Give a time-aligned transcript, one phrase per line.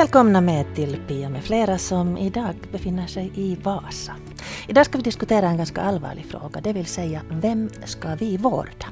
[0.00, 4.12] Välkomna med till Pia med flera som idag befinner sig i Vasa.
[4.68, 8.86] Idag ska vi diskutera en ganska allvarlig fråga, det vill säga vem ska vi vårda?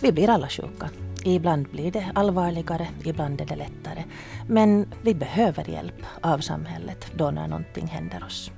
[0.00, 0.90] Vi blir alla sjuka.
[1.24, 4.04] Ibland blir det allvarligare, ibland är det lättare.
[4.48, 8.50] Men vi behöver hjälp av samhället då när någonting händer oss.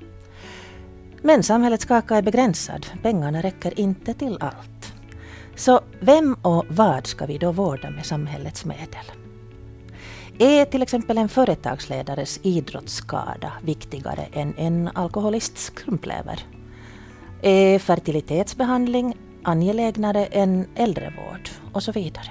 [1.23, 4.94] Men samhällets kaka är begränsad, pengarna räcker inte till allt.
[5.57, 9.24] Så vem och vad ska vi då vårda med samhällets medel?
[10.38, 16.46] Är till exempel en företagsledares idrottsskada viktigare än en alkoholists skrumplever?
[17.43, 21.48] Är fertilitetsbehandling angelägnare än äldrevård?
[21.72, 22.30] Och så vidare.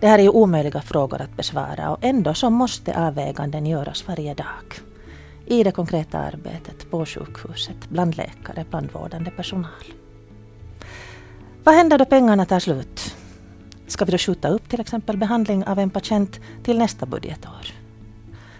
[0.00, 4.34] Det här är ju omöjliga frågor att besvara och ändå så måste avväganden göras varje
[4.34, 4.80] dag.
[5.46, 9.84] I det konkreta arbetet på sjukhuset, bland läkare, bland vårdande personal.
[11.64, 13.17] Vad händer då pengarna tar slut?
[13.88, 17.72] Ska vi då skjuta upp till exempel behandling av en patient till nästa budgetår?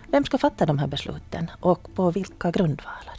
[0.06, 3.18] Vem ska fatta de här besluten och på vilka grundvalar?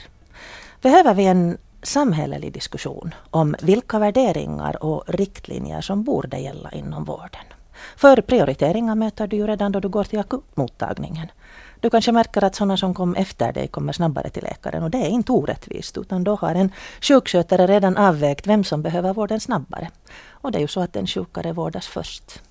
[0.81, 7.45] Behöver vi en samhällelig diskussion om vilka värderingar och riktlinjer som borde gälla inom vården?
[7.95, 11.27] För prioriteringar möter du ju redan då du går till akutmottagningen.
[11.81, 14.97] Du kanske märker att sådana som kom efter dig kommer snabbare till läkaren och det
[14.97, 16.71] är inte orättvist utan då har en
[17.01, 19.89] sjukskötare redan avvägt vem som behöver vården snabbare.
[20.29, 22.41] Och det är ju så att den sjukare vårdas först.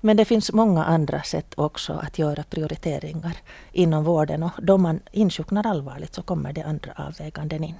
[0.00, 3.36] Men det finns många andra sätt också att göra prioriteringar
[3.72, 7.74] inom vården och då man insjuknar allvarligt så kommer det andra avväganden in.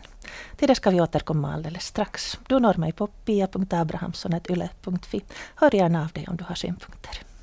[0.56, 2.38] Till det ska vi återkomma alldeles strax.
[2.48, 5.24] Du når mig på pia.abrahamssonetyle.fi.
[5.54, 7.35] Hör gärna av dig om du har synpunkter.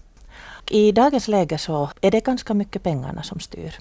[0.70, 3.76] I dagens läge så är det ganska mycket pengarna som styr.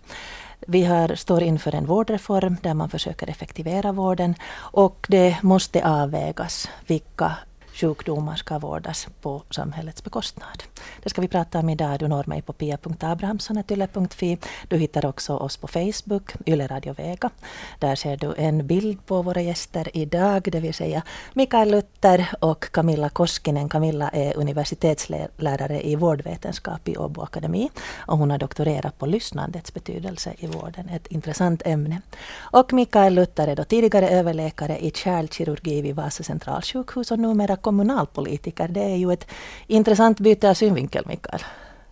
[0.66, 6.68] Vi har, står inför en vårdreform där man försöker effektivera vården och det måste avvägas
[6.86, 7.36] vilka
[7.72, 10.62] sjukdomar ska vårdas på samhällets bekostnad.
[11.02, 11.98] Det ska vi prata om idag.
[11.98, 14.38] Du når mig på pia.abrahamsson.yle.fi.
[14.68, 17.30] Du hittar också oss på Facebook, Yle Radio Vega.
[17.78, 21.02] Där ser du en bild på våra gäster idag, det vill säga
[21.32, 23.68] Mikael Luther och Camilla Koskinen.
[23.68, 30.34] Camilla är universitetslärare i vårdvetenskap i Åbo Akademi och hon har doktorerat på lyssnandets betydelse
[30.38, 32.00] i vården, ett intressant ämne.
[32.40, 38.68] Och Mikael Luther är då tidigare överläkare i kärlkirurgi vid Vasa centralsjukhus och numera kommunalpolitiker.
[38.68, 39.26] Det är ju ett
[39.66, 41.40] intressant byte av synvinkel, Mikael.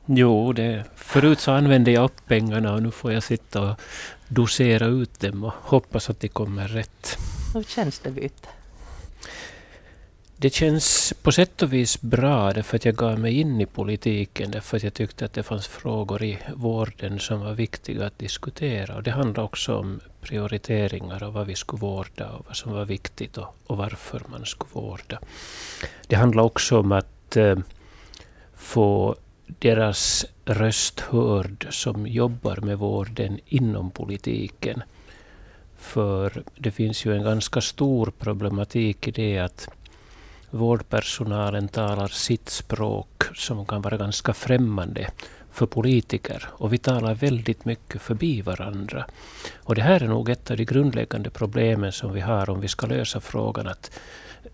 [0.06, 3.80] Jo, det, förut så använde jag upp pengarna och nu får jag sitta och
[4.28, 7.18] dosera ut dem och hoppas att de kommer rätt.
[7.54, 8.48] Hur känns det byte?
[10.42, 14.50] Det känns på sätt och vis bra därför att jag gav mig in i politiken
[14.50, 18.96] därför att jag tyckte att det fanns frågor i vården som var viktiga att diskutera.
[18.96, 22.84] Och det handlar också om prioriteringar och vad vi skulle vårda och vad som var
[22.84, 25.20] viktigt och, och varför man skulle vårda.
[26.06, 27.58] Det handlar också om att eh,
[28.54, 34.82] få deras röst hörd som jobbar med vården inom politiken.
[35.78, 39.68] För det finns ju en ganska stor problematik i det att
[40.50, 45.10] vårdpersonalen talar sitt språk som kan vara ganska främmande
[45.52, 46.48] för politiker.
[46.50, 49.06] Och vi talar väldigt mycket förbi varandra.
[49.56, 52.68] Och det här är nog ett av de grundläggande problemen som vi har om vi
[52.68, 53.90] ska lösa frågan att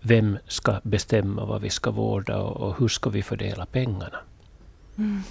[0.01, 4.17] vem ska bestämma vad vi ska vårda och, hur ska vi fördela pengarna.
[4.97, 5.23] Mm.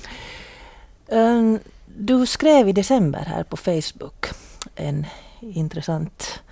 [1.09, 4.27] Um, du skrev i december här på Facebook
[4.75, 5.07] en
[5.41, 6.43] intressant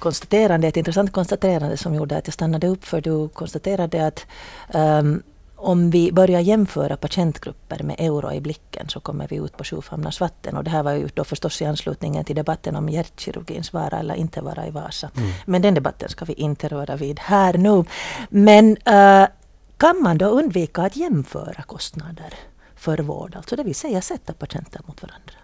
[0.00, 4.26] konstaterande, ett intressant konstaterande som gjorde att jag stannade upp för du konstaterade att
[4.74, 5.22] um,
[5.56, 10.20] om vi börjar jämföra patientgrupper med euro i blicken så kommer vi ut på sjufamnars
[10.20, 10.56] vatten.
[10.56, 14.14] Och det här var ju då förstås i anslutning till debatten om hjärtkirurgins vara eller
[14.14, 15.10] inte vara i Vasa.
[15.16, 15.30] Mm.
[15.46, 17.84] Men den debatten ska vi inte röra vid här nu.
[18.28, 19.28] Men uh,
[19.76, 22.34] kan man då undvika att jämföra kostnader
[22.76, 23.36] för vård?
[23.36, 25.34] Alltså det vill säga sätta patienter mot varandra.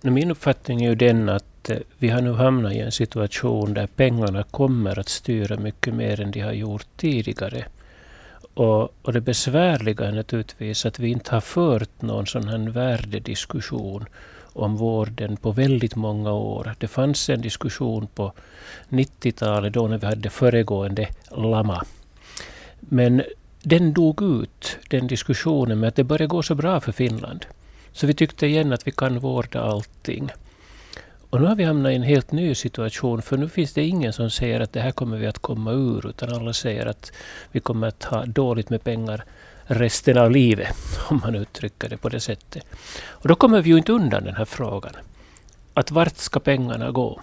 [0.00, 1.57] Min uppfattning är ju den att
[1.98, 6.30] vi har nu hamnat i en situation där pengarna kommer att styra mycket mer än
[6.30, 7.64] de har gjort tidigare.
[8.54, 14.04] Och, och det besvärliga är naturligtvis att vi inte har fört någon sån här värdediskussion
[14.52, 16.74] om vården på väldigt många år.
[16.78, 18.32] Det fanns en diskussion på
[18.88, 21.84] 90-talet då när vi hade föregående LAMA.
[22.80, 23.22] Men
[23.62, 27.46] den dog ut, den diskussionen, med att det började gå så bra för Finland.
[27.92, 30.30] Så vi tyckte igen att vi kan vårda allting.
[31.30, 34.12] Och nu har vi hamnat i en helt ny situation, för nu finns det ingen
[34.12, 37.12] som säger att det här kommer vi att komma ur, utan alla säger att
[37.52, 39.24] vi kommer att ha dåligt med pengar
[39.64, 40.76] resten av livet,
[41.10, 42.64] om man uttrycker det på det sättet.
[43.06, 44.92] Och då kommer vi ju inte undan den här frågan.
[45.74, 47.20] Att vart ska pengarna gå?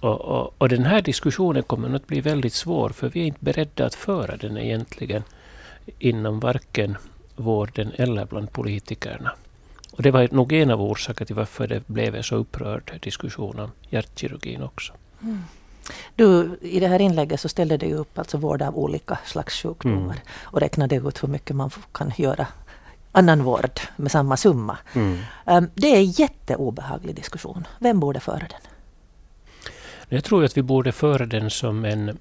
[0.00, 3.44] Och, och, och den här diskussionen kommer att bli väldigt svår, för vi är inte
[3.44, 5.22] beredda att föra den egentligen
[5.98, 6.96] inom varken
[7.36, 9.32] vården eller bland politikerna.
[9.96, 13.60] Och det var nog en av orsakerna till varför det blev en så upprörd diskussion
[13.60, 14.92] om hjärtkirurgin också.
[15.22, 15.42] Mm.
[16.16, 20.00] Du, I det här inlägget så ställde du upp alltså vård av olika slags sjukdomar
[20.00, 20.16] mm.
[20.42, 22.46] och räknade ut hur mycket man kan göra
[23.12, 24.78] annan vård med samma summa.
[24.94, 25.18] Mm.
[25.44, 27.66] Um, det är en jätteobehaglig diskussion.
[27.78, 28.60] Vem borde föra den?
[30.08, 32.18] Jag tror att vi borde föra den som en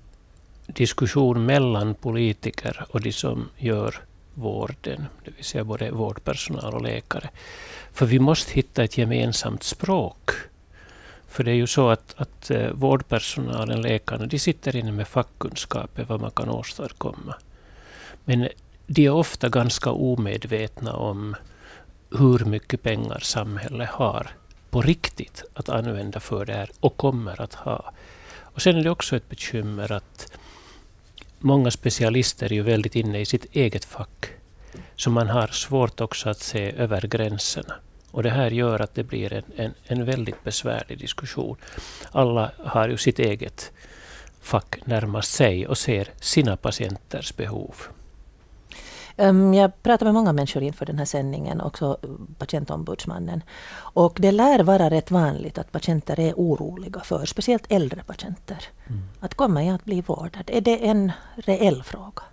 [0.67, 3.95] diskussion mellan politiker och de som gör
[4.35, 7.29] vården, det vill säga både vårdpersonal och läkare.
[7.93, 10.31] För vi måste hitta ett gemensamt språk.
[11.27, 16.03] För det är ju så att, att eh, vårdpersonalen, läkarna, de sitter inne med fackkunskaper
[16.03, 17.35] vad man kan åstadkomma.
[18.25, 18.47] Men
[18.87, 21.35] de är ofta ganska omedvetna om
[22.17, 24.27] hur mycket pengar samhället har
[24.69, 27.93] på riktigt att använda för det här och kommer att ha.
[28.41, 30.31] Och sen är det också ett bekymmer att
[31.45, 34.29] många specialister är ju väldigt inne i sitt eget fack.
[34.95, 37.73] Så man har svårt också att se över gränserna.
[38.11, 41.57] Och det här gör att det blir en, en, en väldigt besvärlig diskussion.
[42.11, 43.71] Alla har ju sitt eget
[44.41, 47.75] fack närmast sig och ser sina patienters behov.
[49.17, 51.97] Um, jag pratar med många människor inför den här sändningen, också
[52.37, 53.43] patientombudsmannen.
[53.77, 58.63] Och det lär vara rätt vanligt att patienter är oroliga för, speciellt äldre patienter.
[58.87, 59.01] Mm.
[59.19, 60.43] Att kommer jag att bli vårdad?
[60.47, 62.23] Är det en reell fråga?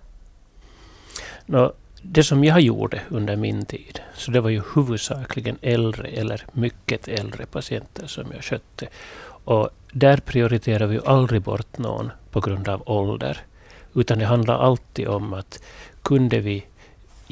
[1.47, 6.47] No, det som jag gjorde under min tid, så det var ju huvudsakligen äldre eller
[6.53, 8.89] mycket äldre patienter som jag skötte.
[9.45, 13.41] Och där prioriterar vi aldrig bort någon på grund av ålder.
[13.95, 15.63] Utan det handlar alltid om att
[16.03, 16.65] kunde vi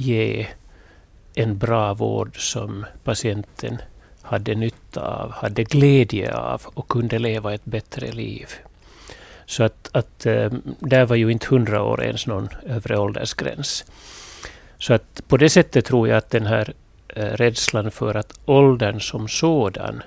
[0.01, 0.47] ge
[1.35, 3.79] en bra vård som patienten
[4.23, 8.47] hade nytta av, hade glädje av och kunde leva ett bättre liv.
[9.47, 13.85] Så att, att eh, där var ju inte hundra år ens någon övre åldersgräns.
[14.79, 16.73] Så att på det sättet tror jag att den här
[17.09, 20.03] eh, rädslan för att åldern som sådan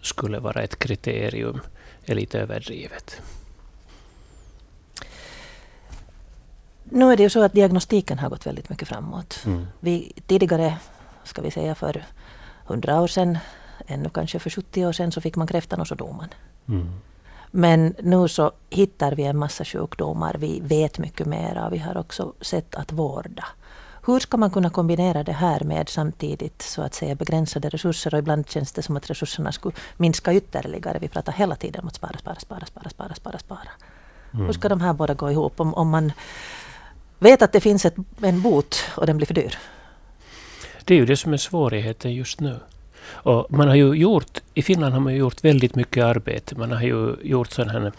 [0.00, 1.60] skulle vara ett kriterium
[2.06, 3.20] är lite överdrivet.
[6.90, 9.42] Nu är det ju så att diagnostiken har gått väldigt mycket framåt.
[9.46, 9.66] Mm.
[9.80, 10.76] Vi, tidigare,
[11.24, 12.04] ska vi säga för
[12.64, 13.38] hundra år sedan,
[13.86, 16.28] ännu kanske för 70 år sedan, så fick man kräftan och så dog man.
[16.68, 16.88] Mm.
[17.50, 21.96] Men nu så hittar vi en massa sjukdomar, vi vet mycket mer och vi har
[21.96, 23.44] också sätt att vårda.
[24.06, 28.18] Hur ska man kunna kombinera det här med samtidigt så att säga begränsade resurser och
[28.18, 30.98] ibland känns det som att resurserna skulle minska ytterligare.
[30.98, 33.68] Vi pratar hela tiden om att spara, spara, spara, spara, spara, spara, spara.
[34.32, 34.46] Mm.
[34.46, 35.60] Hur ska de här båda gå ihop?
[35.60, 36.12] Om, om man
[37.18, 39.58] vet att det finns ett, en bot och den blir för dyr.
[40.84, 42.56] Det är ju det som är svårigheten just nu.
[43.10, 46.54] Och man har ju gjort, I Finland har man gjort väldigt mycket arbete.
[46.54, 47.92] Man har ju gjort sån här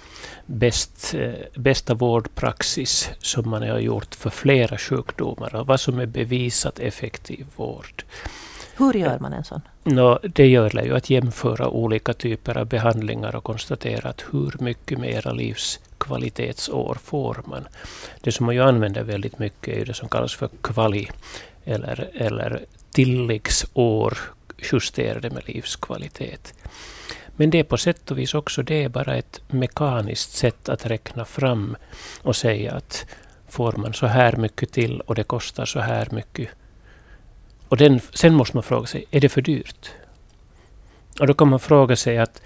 [0.45, 6.05] bäst, eh, bästa vårdpraxis som man har gjort för flera sjukdomar och vad som är
[6.05, 8.03] bevisat effektiv vård.
[8.77, 9.61] Hur gör man en sån?
[9.83, 14.99] No, det gör ju att jämföra olika typer av behandlingar och konstatera att hur mycket
[14.99, 15.31] mera
[16.09, 17.67] kvalitetsår får man.
[18.21, 21.09] Det som man ju använder väldigt mycket är det som kallas för kvali
[21.65, 24.17] eller, eller tilläggsår
[24.71, 26.53] justerade med livskvalitet.
[27.37, 30.85] Men det är på sätt och vis också det är bara ett mekaniskt sätt att
[30.85, 31.75] räkna fram
[32.21, 33.05] och säga att
[33.49, 36.49] får man så här mycket till och det kostar så här mycket
[37.69, 39.91] och den, sen måste man fråga sig, är det för dyrt?
[41.19, 42.41] Och då kan man fråga sig att,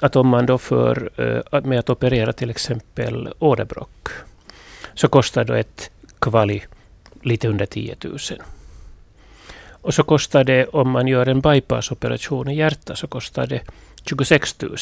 [0.00, 1.10] att om man då för
[1.52, 4.08] eh, med att operera till exempel åderbråck,
[4.94, 6.62] så kostar då ett kvali
[7.22, 8.18] lite under 10 000.
[9.68, 13.60] Och så kostar det, om man gör en bypassoperation i hjärtat, så kostar det
[14.04, 14.76] 26 000.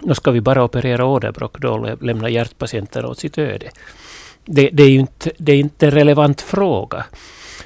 [0.00, 3.70] Då ska vi bara operera åderbråck då och lämna hjärtpatienten åt sitt öde.
[4.44, 7.04] Det, det, är ju inte, det är inte en relevant fråga.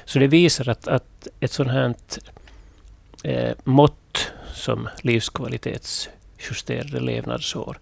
[0.05, 1.93] Så det visar att, att ett sådant här
[3.23, 4.31] eh, mått
[4.63, 7.79] som livskvalitetsjusterade levnadsår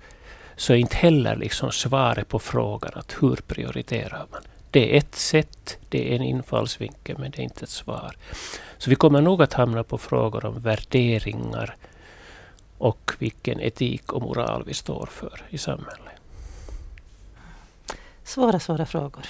[0.55, 4.41] så är inte heller liksom svaret på frågan att hur prioriterar man.
[4.71, 8.15] Det är ett sätt, det är en infallsvinkel, men det är inte ett svar.
[8.77, 11.75] Så vi kommer nog att hamna på frågor om värderingar
[12.77, 16.13] och vilken etik och moral vi står för i samhället.
[18.23, 19.25] Svåra, svåra frågor.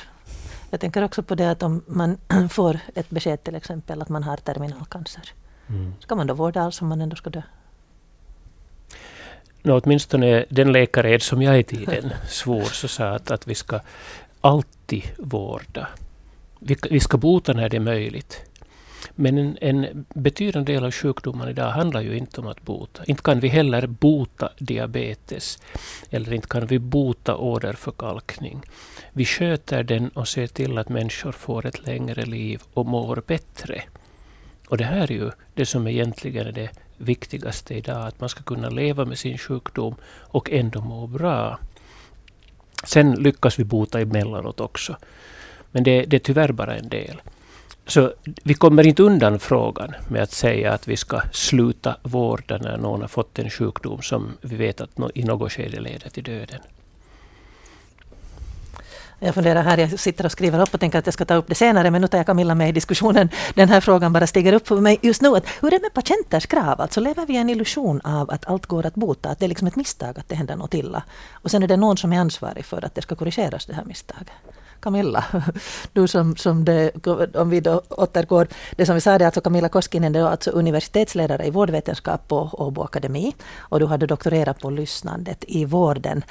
[0.70, 2.17] Jag tänker också på det att om man
[2.50, 5.34] får ett besked till exempel att man har terminalcancer.
[5.71, 5.93] Mm.
[5.99, 7.41] Ska man då vårda alls om man ändå ska dö?
[9.63, 13.79] No, åtminstone den läkared som jag i tiden svor så sa att, att vi ska
[14.41, 15.87] alltid vårda.
[16.59, 18.41] Vi, vi ska bota när det är möjligt.
[19.15, 23.03] Men en, en betydande del av sjukdomen idag handlar ju inte om att bota.
[23.05, 25.59] Inte kan vi heller bota diabetes.
[26.09, 28.61] Eller inte kan vi bota åderförkalkning.
[29.13, 33.83] Vi sköter den och ser till att människor får ett längre liv och mår bättre.
[34.71, 38.07] Och det här är ju det som egentligen är det viktigaste idag.
[38.07, 41.59] Att man ska kunna leva med sin sjukdom och ändå må bra.
[42.83, 44.97] Sen lyckas vi bota emellanåt också.
[45.71, 47.21] Men det, det är tyvärr bara en del.
[47.87, 48.13] Så
[48.43, 53.01] vi kommer inte undan frågan med att säga att vi ska sluta vårda när någon
[53.01, 56.61] har fått en sjukdom som vi vet att i något skede leder till döden.
[59.23, 61.47] Jag funderar här, jag sitter och skriver upp och tänker att jag ska ta upp
[61.47, 63.29] det senare, men nu tar jag Camilla med i diskussionen.
[63.53, 65.35] Den här frågan bara stiger upp för mig just nu.
[65.35, 66.81] Att hur är det med patienters krav?
[66.81, 69.29] Alltså lever vi i en illusion av att allt går att bota?
[69.29, 71.03] Att det är liksom ett misstag att det händer något illa?
[71.31, 73.85] Och sen är det någon som är ansvarig för att det ska korrigeras, det här
[73.85, 74.27] misstaget.
[74.81, 75.25] Camilla,
[75.93, 79.69] du som, som det, om vi då återgår, det som vi sa det alltså Camilla
[79.69, 85.43] Koskinen, är alltså universitetsledare i vårdvetenskap på Åbo Akademi och du hade doktorerat på lyssnandet
[85.47, 86.23] i vården.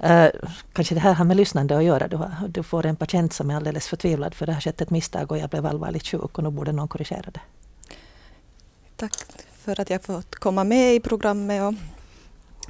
[0.00, 0.28] Eh,
[0.72, 2.08] kanske det här har med lyssnande att göra.
[2.08, 4.90] Du, har, du får en patient som är alldeles förtvivlad för det har skett ett
[4.90, 7.40] misstag och jag blev allvarligt sjuk och nu borde någon korrigera det.
[8.96, 9.12] Tack
[9.66, 11.74] för att jag fått komma med i programmet och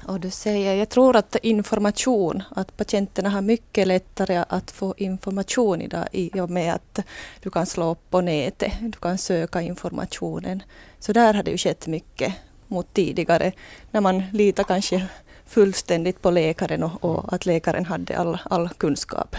[0.07, 5.83] och du säger, jag tror att information, att patienterna har mycket lättare att få information
[5.83, 7.01] idag i och med att
[7.43, 10.63] du kan slå upp på nätet, du kan söka informationen.
[10.99, 12.35] Så där har det ju skett mycket
[12.67, 13.53] mot tidigare,
[13.91, 15.07] när man litar kanske
[15.47, 19.37] fullständigt på läkaren och, och att läkaren hade all, all kunskap.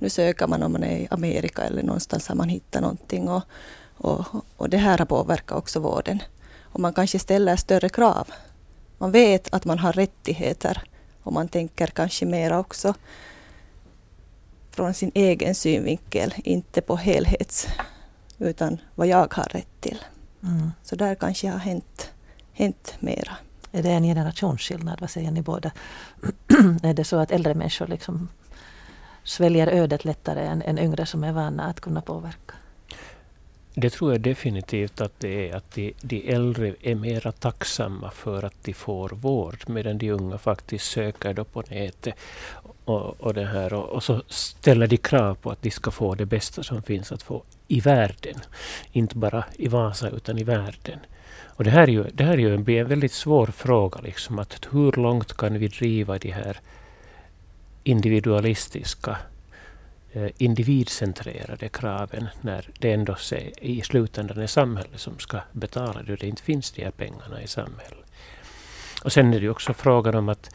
[0.00, 3.42] Nu söker man om man är i Amerika eller någonstans har man hittat någonting och,
[3.96, 4.24] och,
[4.56, 6.22] och det här har påverkat också vården.
[6.62, 8.28] Och man kanske ställer större krav
[8.98, 10.82] man vet att man har rättigheter
[11.22, 12.94] och man tänker kanske mera också
[14.70, 17.68] från sin egen synvinkel, inte på helhets,
[18.38, 20.04] utan vad jag har rätt till.
[20.42, 20.72] Mm.
[20.82, 22.10] Så där kanske har hänt,
[22.52, 23.36] hänt mera.
[23.72, 25.00] Är det en generationsskillnad?
[25.00, 25.70] Vad säger ni båda?
[26.82, 28.28] är det så att äldre människor liksom
[29.24, 32.54] sväljer ödet lättare än, än yngre som är vana att kunna påverka?
[33.80, 35.56] Det tror jag definitivt att det är.
[35.56, 40.38] Att de, de äldre är mera tacksamma för att de får vård, medan de unga
[40.38, 42.14] faktiskt söker då på nätet.
[42.84, 46.14] Och, och, det här, och, och, så ställer de krav på att de ska få
[46.14, 48.34] det bästa som finns att få i världen.
[48.92, 50.98] Inte bara i Vasa, utan i världen.
[51.44, 54.00] Och det här är ju, det här är ju en, en väldigt svår fråga.
[54.00, 56.60] Liksom, att hur långt kan vi driva de här
[57.84, 59.16] individualistiska
[60.38, 63.16] individcentrerade kraven när det ändå
[63.60, 67.42] i slutändan är samhället som ska betala det och det inte finns de här pengarna
[67.42, 68.04] i samhället.
[69.04, 70.50] Och sen är det också frågan om att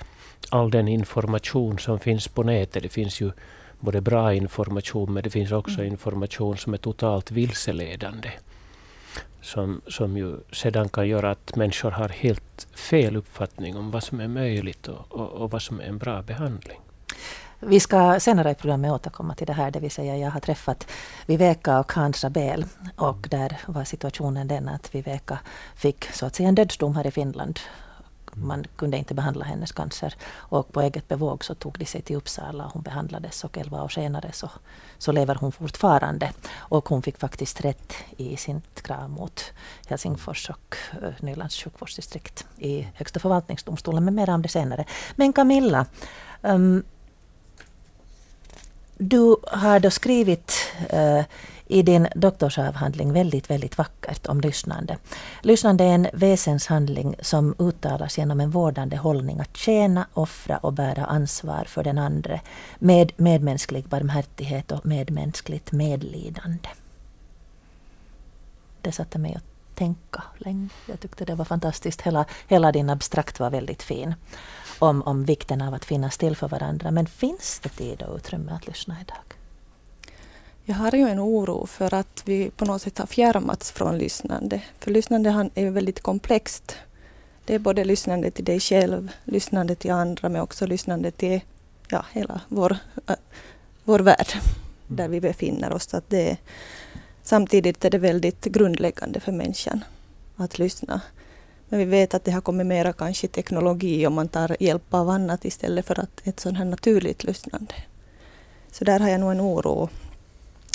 [0.50, 3.32] all den information som finns på nätet, det finns ju
[3.80, 5.88] både bra information men det finns också mm.
[5.88, 8.32] information som är totalt vilseledande.
[9.42, 14.20] Som, som ju sedan kan göra att människor har helt fel uppfattning om vad som
[14.20, 16.80] är möjligt och, och, och vad som är en bra behandling.
[17.65, 20.88] Vi ska senare i programmet återkomma till det här, det vill säga jag har träffat
[21.25, 22.65] Viveka och Hans Rabel
[22.96, 25.39] och där var situationen den att Viveka
[25.75, 27.60] fick så att säga en dödsdom här i Finland.
[28.34, 32.15] Man kunde inte behandla hennes cancer och på eget bevåg så tog de sig till
[32.15, 34.50] Uppsala och hon behandlades och elva år senare så,
[34.98, 36.32] så lever hon fortfarande.
[36.55, 39.43] Och hon fick faktiskt rätt i sitt krav mot
[39.88, 44.86] Helsingfors och eh, Nylands sjukvårdsdistrikt i Högsta förvaltningsdomstolen, men mer om det senare.
[45.15, 45.86] Men Camilla,
[46.41, 46.84] um,
[48.98, 51.22] du har då skrivit eh,
[51.68, 54.98] i din doktorsavhandling väldigt, väldigt vackert om lyssnande.
[55.42, 61.06] Lyssnande är en väsenshandling som uttalas genom en vårdande hållning att tjäna, offra och bära
[61.06, 62.42] ansvar för den andre
[62.80, 66.70] med medmänsklig barmhärtighet och medmänskligt medlidande.
[68.82, 70.70] Det satte mig att tänka länge.
[70.86, 72.02] Jag tyckte det var fantastiskt.
[72.02, 74.16] Hela, hela din abstrakt var väldigt fin
[74.84, 76.92] om, om vikten av att finnas till för varandra.
[76.92, 79.24] Men finns det tid och utrymme att lyssna idag?
[80.66, 84.62] Jag har ju en oro för att vi på något sätt har fjärmats från lyssnande.
[84.80, 86.75] För lyssnande är väldigt komplext.
[87.46, 91.42] Det är både lyssnande till dig själv, lyssnande till andra men också lyssnande till
[91.88, 93.16] ja, hela vår, äh,
[93.84, 94.44] vår värld mm.
[94.88, 95.94] där vi befinner oss.
[95.94, 96.38] Att det,
[97.24, 99.84] samtidigt är det väldigt grundläggande för människan
[100.36, 101.02] att lyssna.
[101.74, 105.10] Men vi vet att det har kommit mera kanske teknologi och man tar hjälp av
[105.10, 107.74] annat istället för att ett sånt här naturligt lyssnande.
[108.72, 109.89] Så där har jag nog en oro.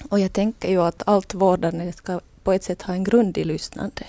[0.08, 3.44] Och jag tänker ju att allt vårdande ska på ett sätt ha en grund i
[3.44, 4.04] lyssnande.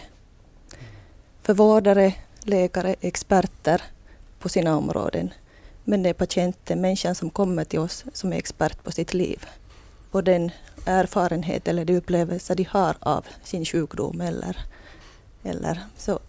[1.41, 3.81] För vårdare, läkare, experter
[4.39, 5.33] på sina områden.
[5.83, 9.45] Men det är patienten, människan som kommer till oss, som är expert på sitt liv.
[10.11, 10.51] Och den
[10.85, 14.57] erfarenhet eller de upplevelser de har av sin sjukdom eller,
[15.43, 16.19] eller så.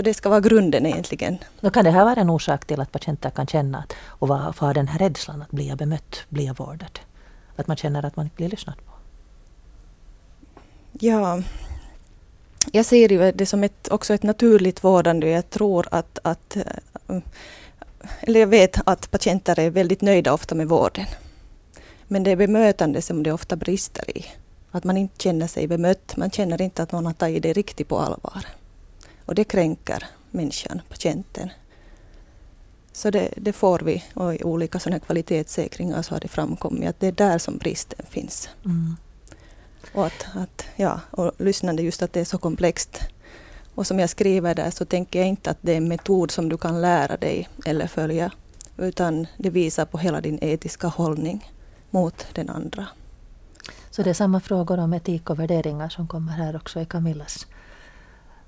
[0.00, 1.38] Så det ska vara grunden egentligen.
[1.60, 4.72] Då kan det här vara en orsak till att patienter kan känna att, och ha
[4.72, 7.00] den här rädslan att bli bemött, bli vårdad?
[7.56, 8.92] Att man känner att man inte blir lyssnad på?
[10.92, 11.42] Ja,
[12.72, 15.28] jag ser det som ett, också ett naturligt vårdande.
[15.28, 17.22] Jag tror att, att eh,
[18.20, 21.06] eller jag vet att patienter är väldigt nöjda ofta med vården.
[22.08, 24.26] Men det är bemötande som det ofta brister i.
[24.70, 27.88] Att man inte känner sig bemött, man känner inte att någon har tagit det riktigt
[27.88, 28.59] på allvar.
[29.30, 31.50] Och det kränker människan, patienten.
[32.92, 37.00] Så det, det får vi och i olika sådana kvalitetssäkringar så har det framkommit att
[37.00, 38.48] det är där som bristen finns.
[38.64, 38.96] Mm.
[39.92, 43.00] Och, att, att, ja, och lyssnande just att det är så komplext.
[43.74, 46.48] Och som jag skriver där så tänker jag inte att det är en metod som
[46.48, 48.32] du kan lära dig eller följa.
[48.76, 51.52] Utan det visar på hela din etiska hållning
[51.90, 52.86] mot den andra.
[53.90, 57.46] Så det är samma frågor om etik och värderingar som kommer här också i Camillas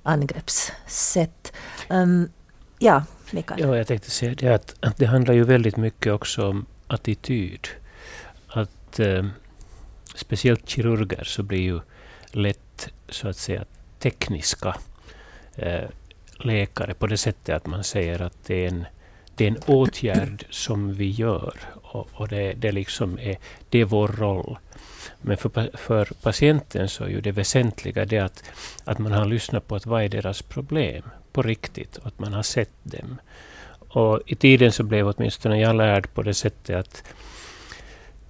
[0.02, 1.52] angreppssätt.
[1.90, 2.30] Um,
[2.78, 3.61] ja, Mikael?
[3.61, 7.68] Ja, jag tänkte säga det att, att det handlar ju väldigt mycket också om attityd.
[8.49, 9.26] Att eh,
[10.14, 11.80] speciellt kirurger så blir ju
[12.30, 13.64] lätt så att säga
[13.99, 14.76] tekniska
[15.56, 15.88] eh,
[16.35, 18.87] läkare på det sättet att man säger att det är en,
[19.35, 23.85] det är en åtgärd som vi gör och, och det, det, liksom är, det är
[23.85, 24.59] vår roll.
[25.21, 28.44] Men för, för patienten så är ju det väsentliga det att,
[28.85, 32.32] att man har lyssnat på att vad är deras problem på riktigt och att man
[32.32, 33.21] har sett dem.
[33.88, 37.04] Och I tiden så blev åtminstone jag lärd på det sättet att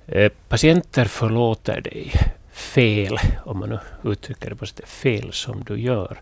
[0.06, 2.12] eh, patienter förlåter dig
[2.52, 3.78] fel, om man nu
[4.10, 6.20] uttrycker det på sättet, fel som du gör,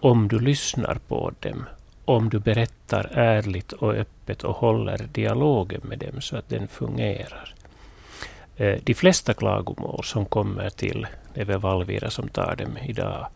[0.00, 1.64] om du lyssnar på dem,
[2.04, 7.54] om du berättar ärligt och öppet och håller dialogen med dem så att den fungerar.
[8.60, 13.26] Eh, de flesta klagomål som kommer till, det är väl Valvira som tar dem idag,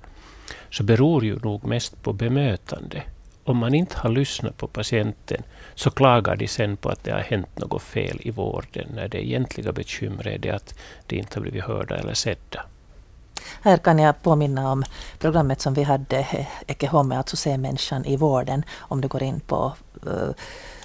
[0.71, 3.03] så beror ju nog mest på bemötande.
[3.45, 5.43] Om man inte har lyssnat på patienten
[5.75, 9.27] så klagar de sen på att det har hänt något fel i vården när det
[9.27, 10.75] egentliga bekymret är att
[11.07, 12.67] de inte har blivit hörda eller sedda.
[13.63, 14.85] Här kan jag påminna om
[15.19, 18.65] programmet som vi hade, eh, Homme, alltså Se människan i vården.
[18.77, 19.73] Om du går in på
[20.07, 20.31] uh,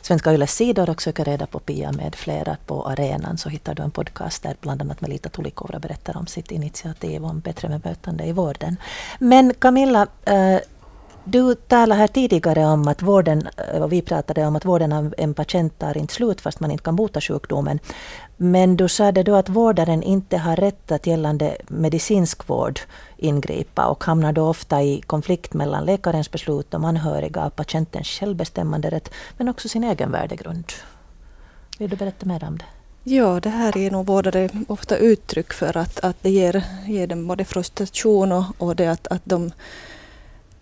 [0.01, 3.83] Svenska Yles sidor och söker reda på Pia med flera på arenan så hittar du
[3.83, 8.31] en podcast där bland annat Melita Tulikovra berättar om sitt initiativ om bättre bemötande i
[8.31, 8.77] vården.
[9.19, 10.59] Men Camilla, uh,
[11.31, 15.13] du talade här tidigare om att vården, eh, och vi pratade om att vården av
[15.17, 17.79] en patient tar inte slut fast man inte kan bota sjukdomen.
[18.37, 22.79] Men du sa då att vårdaren inte har rätt att gällande medicinsk vård
[23.17, 29.11] ingripa och hamnar då ofta i konflikt mellan läkarens beslut, de anhöriga och patientens självbestämmanderätt
[29.37, 30.65] men också sin egen värdegrund.
[31.79, 32.65] Vill du berätta mer om det?
[33.03, 37.27] Ja, det här är nog vårdare ofta uttryck för att, att det ger, ger dem
[37.27, 39.51] både frustration och, och det att, att de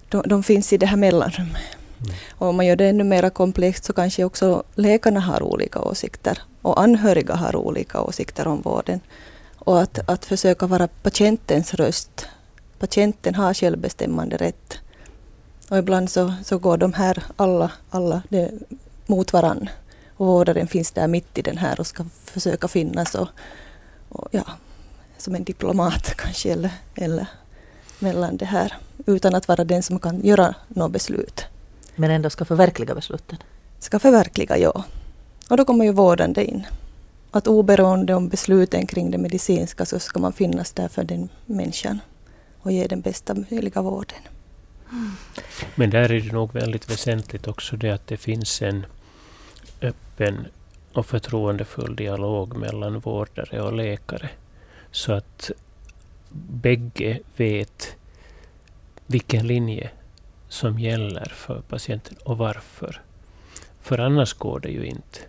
[0.09, 1.61] de, de finns i det här mellanrummet.
[1.99, 2.15] Mm.
[2.31, 6.41] Och om man gör det ännu mer komplext så kanske också läkarna har olika åsikter
[6.61, 8.99] och anhöriga har olika åsikter om vården.
[9.57, 12.27] Och att, att försöka vara patientens röst.
[12.79, 14.79] Patienten har självbestämmande rätt.
[15.69, 18.51] Och ibland så, så går de här alla, alla det,
[19.05, 19.69] mot varann.
[20.17, 23.27] Och vårdaren finns där mitt i den här och ska försöka finnas och,
[24.09, 24.43] och ja,
[25.17, 27.27] som en diplomat kanske eller, eller
[27.99, 28.73] mellan det här
[29.05, 31.45] utan att vara den som kan göra något beslut.
[31.95, 33.38] Men ändå ska förverkliga besluten?
[33.79, 34.83] Ska förverkliga, ja.
[35.49, 36.67] Och då kommer ju vårdande in.
[37.31, 41.99] Att oberoende om besluten kring det medicinska så ska man finnas där för den människan
[42.60, 44.19] och ge den bästa möjliga vården.
[45.75, 48.86] Men där är det nog väldigt väsentligt också det att det finns en
[49.81, 50.47] öppen
[50.93, 54.29] och förtroendefull dialog mellan vårdare och läkare.
[54.91, 55.51] Så att
[56.50, 57.95] bägge vet
[59.06, 59.89] vilken linje
[60.50, 63.02] som gäller för patienten och varför.
[63.82, 65.19] För annars går det ju inte.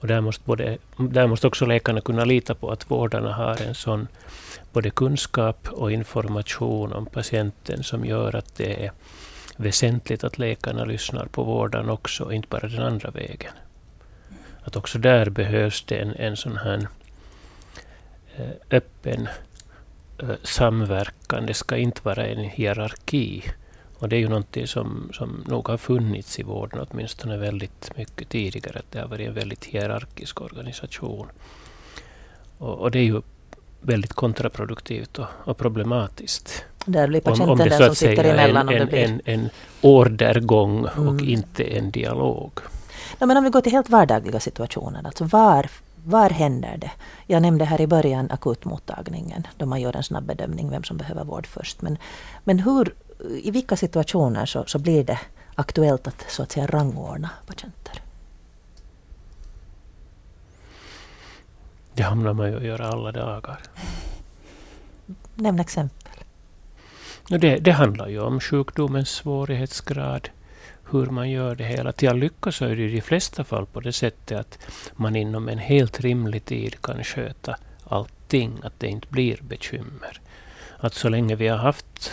[0.00, 3.74] Och där måste, både, där måste också läkarna kunna lita på att vårdarna har en
[3.74, 4.08] sån
[4.72, 8.92] både kunskap och information om patienten som gör att det är
[9.56, 13.52] väsentligt att läkarna lyssnar på vårdaren också, inte bara den andra vägen.
[14.62, 16.88] Att också där behövs det en, en sån här
[18.36, 19.28] eh, öppen
[20.42, 21.46] samverkan.
[21.46, 23.44] Det ska inte vara en hierarki.
[23.98, 28.28] Och det är ju någonting som, som nog har funnits i vården åtminstone väldigt mycket
[28.28, 28.78] tidigare.
[28.78, 31.26] Att det har varit en väldigt hierarkisk organisation.
[32.58, 33.22] Och, och det är ju
[33.80, 36.64] väldigt kontraproduktivt och, och problematiskt.
[36.84, 38.68] Där blir patienten om, om det, den som sitter emellan.
[38.68, 39.48] En, en, en, en
[39.80, 41.08] ordergång mm.
[41.08, 42.52] och inte en dialog.
[43.18, 45.06] Ja, men om vi går till helt vardagliga situationer.
[45.06, 45.70] Alltså var
[46.04, 46.90] var händer det?
[47.26, 51.24] Jag nämnde här i början akutmottagningen då man gör en snabb bedömning vem som behöver
[51.24, 51.82] vård först.
[51.82, 51.98] Men,
[52.44, 52.94] men hur,
[53.42, 55.18] i vilka situationer så, så blir det
[55.54, 58.02] aktuellt att så att säga rangordna patienter?
[61.94, 63.60] Det hamnar man ju att göra alla dagar.
[65.34, 66.12] Nämn exempel.
[67.28, 70.28] Det, det handlar ju om sjukdomens svårighetsgrad,
[70.90, 71.92] hur man gör det hela.
[71.92, 74.58] Till att lyckas så är det i de flesta fall på det sättet att
[74.96, 80.20] man inom en helt rimlig tid kan sköta allting, att det inte blir bekymmer.
[80.78, 82.12] Att så länge vi har haft,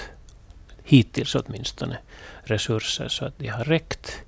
[0.83, 1.97] hittills åtminstone,
[2.43, 4.21] resurser så att de har räckt,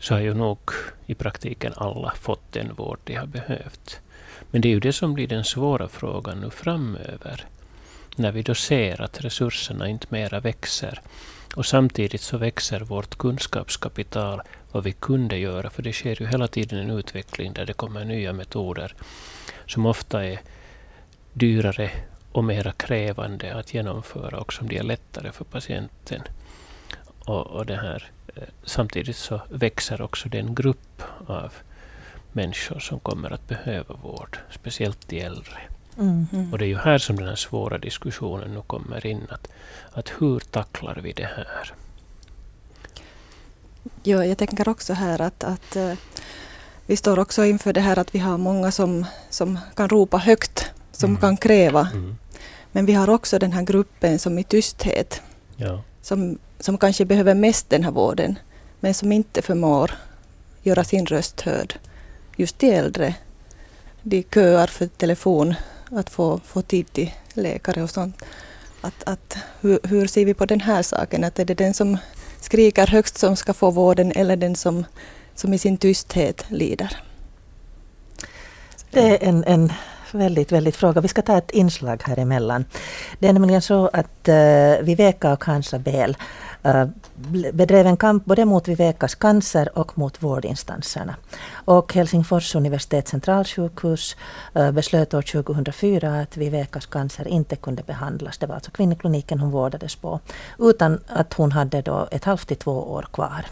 [0.00, 0.58] så har ju nog
[1.06, 4.00] i praktiken alla fått den vård de har behövt.
[4.50, 7.44] Men det är ju det som blir den svåra frågan nu framöver.
[8.16, 11.00] När vi då ser att resurserna inte mera växer
[11.56, 16.48] och samtidigt så växer vårt kunskapskapital, vad vi kunde göra, för det sker ju hela
[16.48, 18.94] tiden en utveckling där det kommer nya metoder
[19.66, 20.40] som ofta är
[21.32, 21.90] dyrare
[22.32, 26.22] och mera krävande att genomföra och som de är lättare för patienten.
[27.18, 31.52] Och, och det här, eh, samtidigt så växer också den grupp av
[32.32, 35.58] människor som kommer att behöva vård, speciellt de äldre.
[35.98, 36.52] Mm.
[36.52, 39.26] Och det är ju här som den här svåra diskussionen nu kommer in.
[39.30, 39.48] Att,
[39.92, 41.74] att hur tacklar vi det här?
[44.02, 45.92] Ja, jag tänker också här att, att uh,
[46.86, 50.70] vi står också inför det här att vi har många som, som kan ropa högt,
[50.92, 51.20] som mm.
[51.20, 51.88] kan kräva.
[51.92, 52.16] Mm.
[52.72, 55.22] Men vi har också den här gruppen som i tysthet,
[55.56, 55.82] ja.
[56.02, 58.38] som, som kanske behöver mest den här vården,
[58.80, 59.90] men som inte förmår
[60.62, 61.74] göra sin röst hörd.
[62.36, 63.14] Just de äldre,
[64.02, 65.54] de köar för telefon
[65.90, 68.22] att få, få tid till läkare och sånt.
[68.80, 71.24] Att, att, hur, hur ser vi på den här saken?
[71.24, 71.98] Att är det den som
[72.40, 74.84] skriker högst som ska få vården eller den som,
[75.34, 76.96] som i sin tysthet lider?
[78.90, 79.72] Det är en, en
[80.12, 81.00] väldigt, väldigt fråga.
[81.00, 82.64] Vi ska ta ett inslag här emellan.
[83.18, 86.16] Det är nämligen så att eh, uh, Viveka och Hansa Bel
[86.62, 86.86] Eh,
[87.52, 91.14] bedrev en kamp både mot Vivekas cancer och mot vårdinstanserna.
[91.52, 94.16] Och Helsingfors universitets centralsjukhus
[94.54, 98.38] eh, beslöt år 2004 att Vivekas cancer inte kunde behandlas.
[98.38, 100.20] Det var alltså kvinnokliniken hon vårdades på.
[100.58, 103.46] Utan att hon hade då ett halvt till två år kvar.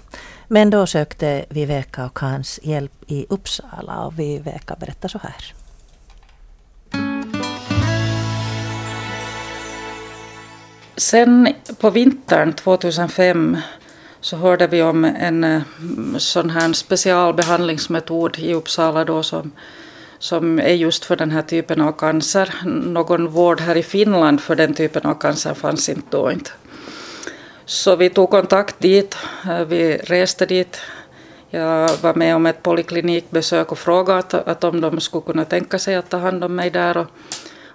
[0.48, 5.65] Men då sökte Viveka och Hans hjälp i Uppsala och Viveka berättar så här.
[10.96, 11.48] Sen
[11.80, 13.56] på vintern 2005
[14.20, 15.62] så hörde vi om en eh,
[16.18, 19.52] sån här specialbehandlingsmetod i Uppsala då som,
[20.18, 22.54] som är just för den här typen av cancer.
[22.64, 26.50] Någon vård här i Finland för den typen av cancer fanns inte då inte.
[27.64, 30.80] Så vi tog kontakt dit, eh, vi reste dit.
[31.50, 35.78] Jag var med om ett poliklinikbesök och frågade att, att om de skulle kunna tänka
[35.78, 36.96] sig att ta hand om mig där.
[36.96, 37.06] Och,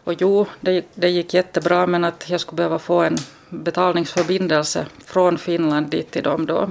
[0.04, 3.18] och jo, det, det gick jättebra men att jag skulle behöva få en
[3.50, 6.70] betalningsförbindelse från Finland dit till dem då.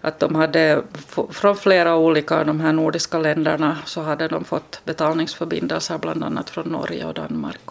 [0.00, 0.82] Att de hade
[1.30, 6.50] från flera olika av de här nordiska länderna så hade de fått betalningsförbindelser bland annat
[6.50, 7.70] från Norge och Danmark.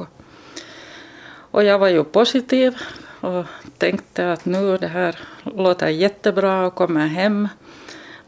[1.51, 2.77] Och, jag var ju positiv
[3.19, 3.45] och
[3.77, 7.47] tänkte att nu det här låter jättebra och kommer hem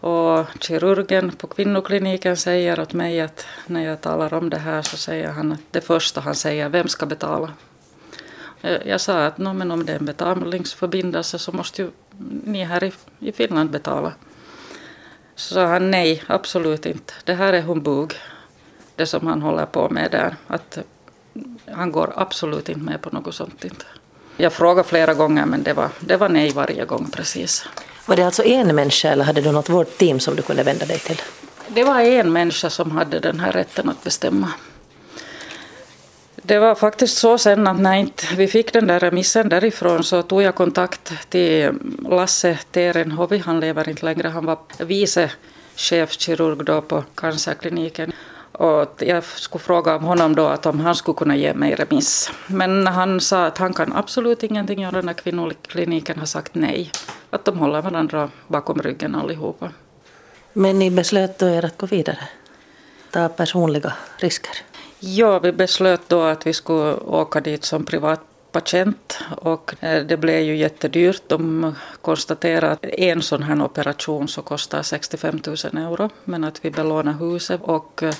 [0.03, 4.97] och kirurgen på kvinnokliniken säger åt mig att när jag talar om det här så
[4.97, 7.51] säger han att det första han säger, vem ska betala?
[8.61, 11.91] Eh, jag sa att no, men om det är en betalningsförbindelse så måste ju
[12.43, 14.13] ni här i, i Finland betala.
[15.35, 17.13] Så sa han nej, absolut inte.
[17.23, 18.13] Det här är humbug,
[18.95, 20.35] det som han håller på med där.
[20.47, 20.77] Att
[21.71, 23.65] han går absolut inte med på något sånt.
[23.65, 23.85] Inte.
[24.37, 27.65] Jag frågade flera gånger men det var, det var nej varje gång precis.
[28.05, 30.99] Var det alltså en människa eller hade du något vårdteam som du kunde vända dig
[30.99, 31.21] till?
[31.67, 34.51] Det var en människa som hade den här rätten att bestämma.
[36.35, 40.21] Det var faktiskt så sen att när inte vi fick den där remissen därifrån så
[40.21, 41.71] tog jag kontakt till
[42.09, 45.31] Lasse Terenhovi, han lever inte längre, han var vice
[45.75, 48.11] chefkirurg då på cancerkliniken.
[48.53, 52.31] Och jag skulle fråga om honom då att om han skulle kunna ge mig remiss.
[52.47, 56.91] Men han sa att han kan absolut ingenting göra när kvinnokliniken har sagt nej.
[57.29, 59.69] Att de håller varandra bakom ryggen allihopa.
[60.53, 62.19] Men ni beslöt då er att gå vidare?
[63.11, 64.55] Ta personliga risker?
[64.99, 67.85] Ja, vi beslöt då att vi skulle åka dit som
[68.53, 71.21] patient och eh, det blev ju jättedyrt.
[71.27, 76.71] De konstaterade att en sån här operation så kostar 65 000 euro men att vi
[76.71, 78.13] belånade huset och eh,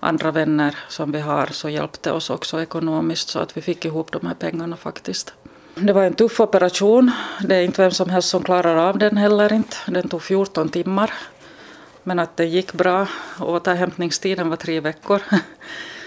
[0.00, 4.12] andra vänner som vi har så hjälpte oss också ekonomiskt så att vi fick ihop
[4.12, 5.34] de här pengarna faktiskt.
[5.74, 7.10] Det var en tuff operation.
[7.40, 9.76] Det är inte vem som helst som klarar av den heller inte.
[9.86, 11.12] Den tog 14 timmar.
[12.02, 13.06] Men att det gick bra.
[13.40, 15.22] Återhämtningstiden var tre veckor.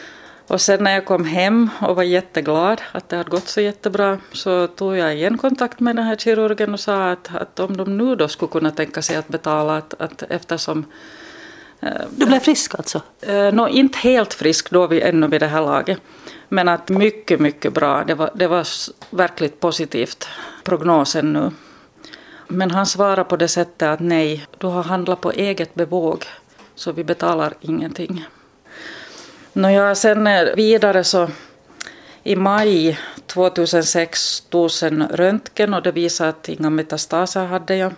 [0.52, 4.18] Och sen när jag kom hem och var jätteglad att det hade gått så jättebra
[4.32, 7.98] så tog jag igen kontakt med den här kirurgen och sa att, att om de
[7.98, 10.86] nu då skulle kunna tänka sig att betala att, att eftersom
[11.80, 13.02] eh, du blev frisk alltså?
[13.22, 16.00] Eh, no, inte helt frisk då vi, ännu vid det här laget.
[16.50, 18.04] Men att mycket, mycket bra.
[18.04, 18.68] Det var, det var
[19.10, 20.28] verkligt positivt,
[20.64, 21.52] prognosen nu.
[22.48, 26.26] Men han svarade på det sättet att nej, du har handlat på eget bevåg
[26.76, 28.26] så vi betalar ingenting.
[29.54, 31.30] Nåja, sen eh, vidare så
[32.24, 37.94] i maj 2006 togs en röntgen och det visade att inga metastaser hade jag.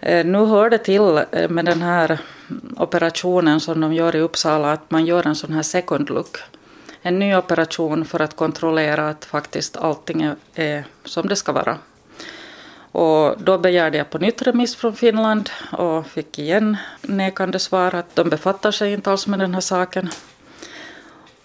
[0.00, 2.18] Eh, nu hör det till eh, med den här
[2.76, 6.36] operationen som de gör i Uppsala att man gör en sån här second look.
[7.02, 11.78] En ny operation för att kontrollera att faktiskt allting är som det ska vara.
[12.92, 18.16] Och då begärde jag på nytt remiss från Finland och fick igen nekande svar att
[18.16, 20.10] de befattar sig inte alls med den här saken.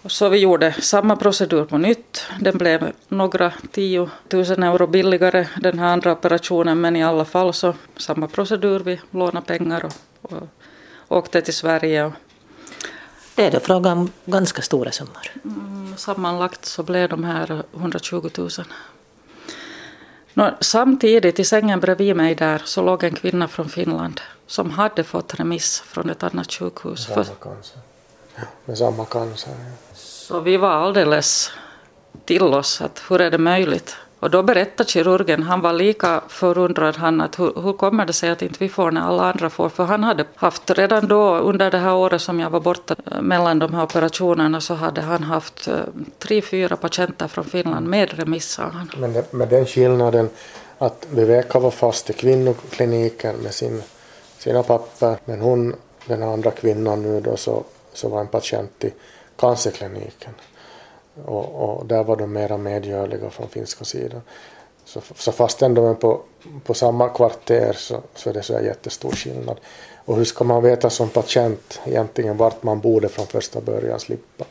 [0.06, 2.26] Så vi gjorde samma procedur på nytt.
[2.40, 7.74] Den blev några tiotusen euro billigare den här andra operationen men i alla fall så
[7.98, 8.80] samma procedur.
[8.80, 9.94] Vi lånade pengar och,
[10.32, 10.48] och
[11.18, 12.04] åkte till Sverige.
[12.06, 12.14] Och,
[13.36, 15.32] det är då fråga om ganska stora summor.
[15.44, 18.50] Mm, sammanlagt så blev de här 120 000.
[20.34, 25.04] Nå, samtidigt i sängen bredvid mig där så låg en kvinna från Finland som hade
[25.04, 27.08] fått remiss från ett annat sjukhus.
[27.16, 27.26] Ja,
[28.66, 29.54] med samma cancer.
[29.94, 31.52] Så vi var alldeles
[32.26, 33.96] till oss att hur är det möjligt?
[34.24, 38.30] Och då berättade kirurgen, han var lika förundrad han att hur, hur kommer det sig
[38.30, 39.70] att inte vi får när alla andra får?
[39.70, 43.22] För han hade haft redan då under det här året som jag var borta eh,
[43.22, 45.76] mellan de här operationerna så hade han haft eh,
[46.20, 48.92] tre, fyra patienter från Finland med remiss han.
[48.98, 50.30] Men det, med den skillnaden
[50.78, 53.84] att Viveka var fast i kvinnokliniken med sin,
[54.38, 57.64] sina papper men hon, den andra kvinnan nu då så,
[57.94, 58.94] så var en patient i
[59.36, 60.34] cancerkliniken.
[61.26, 64.22] Och, och, där var de mera medgörliga från finska sidan.
[64.86, 66.22] Så, så fastän de är på,
[66.64, 69.60] på samma kvarter så, så är det så jättestor skillnad.
[70.06, 74.46] Och hur ska man veta som patient egentligen vart man borde från första början slippa?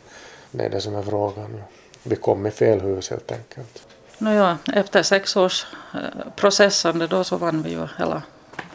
[0.50, 1.62] Det är det som är frågan.
[2.02, 3.86] Vi kom i fel hus helt enkelt.
[4.18, 6.00] Nåja, efter sex års eh,
[6.36, 8.22] processande då så vann vi ju hela,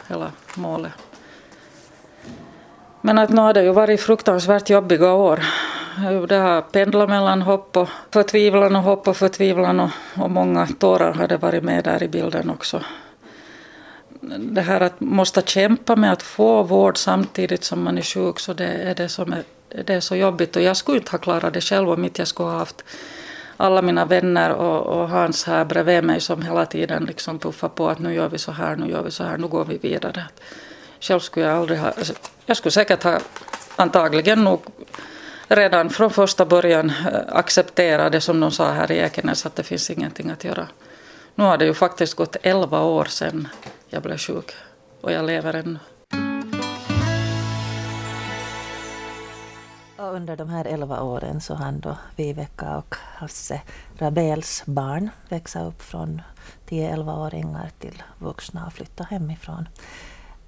[0.08, 0.92] hela målet.
[3.00, 5.40] Men att nu har det ju varit fruktansvärt jobbiga år.
[6.28, 11.12] Det har pendlat mellan hopp och förtvivlan och hopp och förtvivlan och, och många tårar
[11.12, 12.80] har det varit med där i bilden också.
[14.38, 18.52] Det här att måste kämpa med att få vård samtidigt som man är sjuk så
[18.52, 19.42] det är det som är,
[19.84, 22.28] det är så jobbigt och jag skulle inte ha klarat det själv om inte jag
[22.28, 22.84] skulle ha haft
[23.56, 27.88] alla mina vänner och, och Hans här bredvid mig som hela tiden liksom puffar på
[27.88, 30.24] att nu gör vi så här, nu gör vi så här, nu går vi vidare.
[31.00, 31.92] Själv skulle jag aldrig ha,
[32.46, 33.18] jag skulle säkert ha
[33.76, 34.60] antagligen nog
[35.48, 36.94] redan från första början eh,
[37.28, 40.68] accepterat acceptera det som de sa här i Ekenäs att det finns ingenting att göra.
[41.34, 43.48] Nu har det ju faktiskt gått elva år sedan
[43.88, 44.52] jag blev sjuk
[45.00, 45.78] och jag lever ännu.
[49.96, 53.60] Och under de här elva åren så hann då Viveka och Hasse
[53.98, 56.22] Rabels barn växa upp från
[56.68, 59.68] 10-11-åringar till vuxna och flytta hemifrån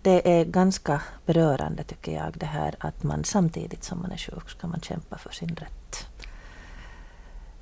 [0.02, 4.50] det är ganska berörande tycker jag det här att man samtidigt som man är sjuk
[4.50, 6.06] ska man kämpa för sin rätt.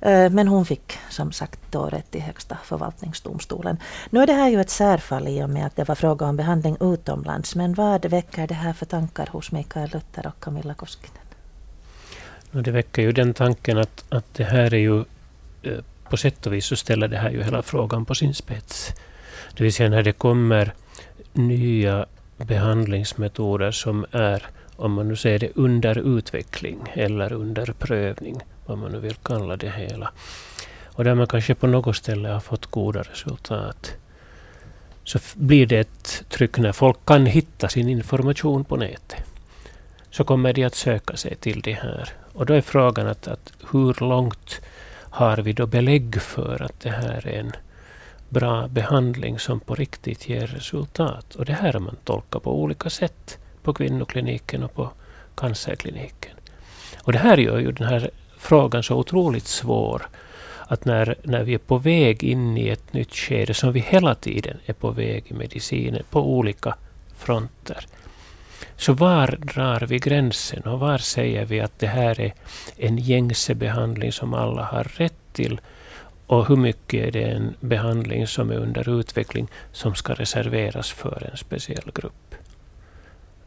[0.01, 3.77] Eh, men hon fick som sagt då rätt i Högsta förvaltningsdomstolen.
[4.09, 6.35] Nu är det här ju ett särfall i och med att det var fråga om
[6.37, 7.55] behandling utomlands.
[7.55, 11.23] Men vad väcker det här för tankar hos Mikael Luther och Camilla Koskinen?
[12.51, 14.99] Det väcker ju den tanken att, att det här är ju
[15.63, 18.93] eh, på sätt och vis så ställer det här ju hela frågan på sin spets.
[19.57, 20.73] Det vill säga när det kommer
[21.33, 22.05] nya
[22.45, 24.43] behandlingsmetoder som är,
[24.75, 29.57] om man nu säger det, under utveckling eller under prövning, vad man nu vill kalla
[29.57, 30.11] det hela.
[30.85, 33.95] Och där man kanske på något ställe har fått goda resultat
[35.03, 39.23] så blir det ett tryck när folk kan hitta sin information på nätet.
[40.11, 42.09] Så kommer de att söka sig till det här.
[42.33, 44.61] Och då är frågan att, att hur långt
[45.09, 47.51] har vi då belägg för att det här är en
[48.29, 51.35] bra behandling som på riktigt ger resultat.
[51.35, 54.91] Och det här har man tolkat på olika sätt på kvinnokliniken och på
[55.35, 56.31] cancerkliniken.
[57.03, 60.09] Och det här gör ju den här frågan så otroligt svår.
[60.67, 64.15] Att när, när vi är på väg in i ett nytt skede, som vi hela
[64.15, 66.75] tiden är på väg i medicinen, på olika
[67.17, 67.85] fronter.
[68.75, 72.33] Så var drar vi gränsen och var säger vi att det här är
[72.77, 75.59] en gängse behandling som alla har rätt till
[76.29, 81.29] och hur mycket är det en behandling som är under utveckling som ska reserveras för
[81.31, 82.35] en speciell grupp?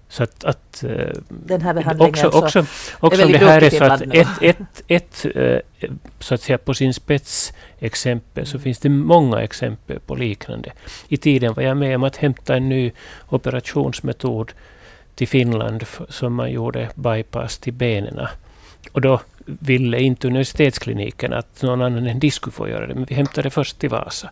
[0.08, 0.90] Så att, att eh,
[1.28, 2.64] Den här behandlingen också, också, också,
[3.00, 6.74] också om det här är så att ett, ett, ett, eh, så att säga på
[6.74, 10.72] sin spets exempel så finns det många exempel på liknande.
[11.08, 12.92] I tiden var jag med om att hämta en ny
[13.28, 14.52] operationsmetod
[15.14, 18.26] till Finland som man gjorde bypass till benen.
[18.92, 23.04] Och då ville inte universitetskliniken att någon annan än de skulle få göra det, men
[23.04, 24.30] vi hämtade först till Vasa.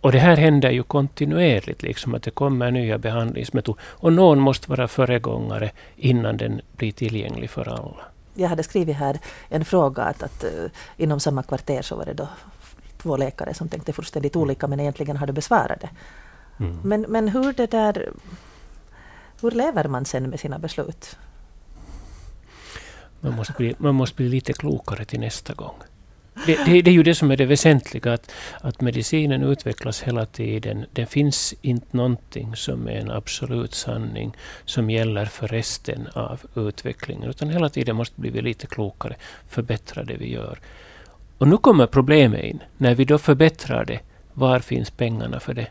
[0.00, 3.82] Och det här händer ju kontinuerligt, liksom att det kommer nya behandlingsmetoder.
[3.84, 8.04] Och någon måste vara föregångare innan den blir tillgänglig för alla.
[8.34, 12.14] Jag hade skrivit här en fråga att, att uh, inom samma kvarter så var det
[12.14, 12.28] då
[12.98, 14.42] två läkare som tänkte fullständigt mm.
[14.42, 15.90] olika men egentligen hade besvarat det.
[16.60, 16.78] Mm.
[16.84, 18.08] Men, men hur det där...
[19.40, 21.16] Hur lever man sen med sina beslut?
[23.20, 25.74] Man måste bli, man måste bli lite klokare till nästa gång.
[26.46, 30.26] Det, det, det, är ju det som är det väsentliga, att, att medicinen utvecklas hela
[30.26, 30.84] tiden.
[30.92, 37.30] Det finns inte någonting som är en absolut sanning som gäller för resten av utvecklingen,
[37.30, 39.16] utan hela tiden måste vi bli lite klokare,
[39.48, 40.58] förbättra det vi gör.
[41.38, 42.62] Och nu kommer problemet in.
[42.76, 44.00] När vi då förbättrar det,
[44.32, 45.66] var finns pengarna för det?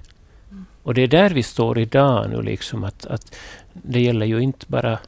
[0.84, 3.36] Och det är där vi står idag nu, liksom att, att
[3.74, 5.00] det gäller ju inte bara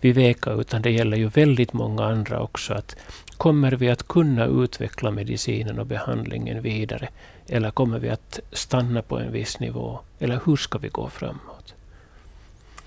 [0.00, 2.74] Viveka, utan det gäller ju väldigt många andra också.
[2.74, 2.96] Att
[3.36, 7.08] kommer vi att kunna utveckla medicinen och behandlingen vidare?
[7.48, 10.00] Eller kommer vi att stanna på en viss nivå?
[10.18, 11.74] Eller hur ska vi gå framåt?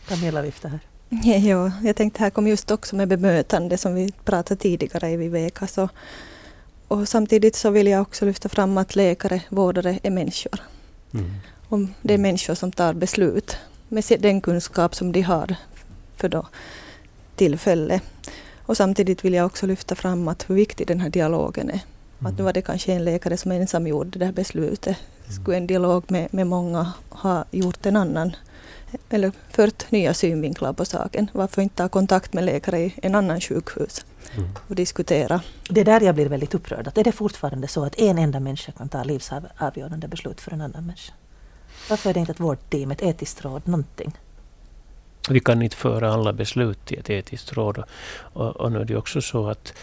[0.08, 0.80] Camilla viftar här.
[1.40, 5.68] Ja, jag tänkte här kom just också med bemötande som vi pratade tidigare i Viveka.
[5.68, 5.90] Så,
[6.88, 10.60] och samtidigt så vill jag också lyfta fram att läkare, vårdare är människor.
[11.14, 11.32] Mm.
[11.70, 15.56] Och det är människor som tar beslut med den kunskap som de har
[16.16, 16.46] för då
[17.36, 18.00] tillfälle.
[18.66, 21.74] Och samtidigt vill jag också lyfta fram att hur viktig den här dialogen är.
[22.20, 22.32] Mm.
[22.32, 24.98] Att nu var det kanske en läkare som ensam gjorde det här beslutet.
[25.42, 28.36] Skulle en dialog med, med många ha gjort en annan
[29.10, 31.30] eller fört nya synvinklar på saken.
[31.34, 34.06] Varför inte ta kontakt med läkare i en annan sjukhus
[34.38, 34.50] mm.
[34.68, 35.42] och diskutera?
[35.70, 36.88] Det är där jag blir väldigt upprörd.
[36.88, 40.62] Att är det fortfarande så att en enda människa kan ta livsavgörande beslut för en
[40.62, 41.14] annan människa?
[41.90, 44.18] Varför är det inte ett vårdteam, ett etiskt råd, någonting?
[45.30, 47.84] Vi kan inte föra alla beslut till ett etiskt råd.
[48.18, 49.74] Och, och nu är det också så att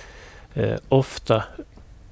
[0.55, 1.45] eh, ofta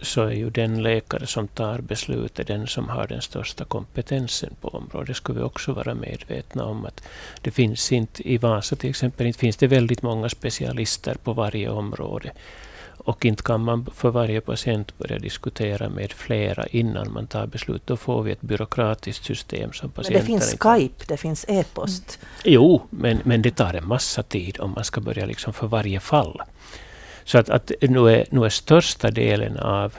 [0.02, 4.68] så är ju den läkare som tar beslutet den som har den största kompetensen på
[4.68, 5.06] området.
[5.06, 6.86] Det ska vi också vara medvetna om.
[6.86, 7.02] att
[7.40, 11.68] Det finns inte, i Vasa till exempel, inte finns det väldigt många specialister på varje
[11.68, 12.32] område.
[12.98, 17.82] Och inte kan man för varje patient börja diskutera med flera innan man tar beslut.
[17.86, 22.18] Då får vi ett byråkratiskt system som patienten Men det finns Skype, det finns e-post.
[22.22, 22.54] Mm.
[22.54, 26.00] Jo, men, men det tar en massa tid om man ska börja liksom för varje
[26.00, 26.42] fall.
[27.24, 29.94] Så att, att nu, är, nu är största delen av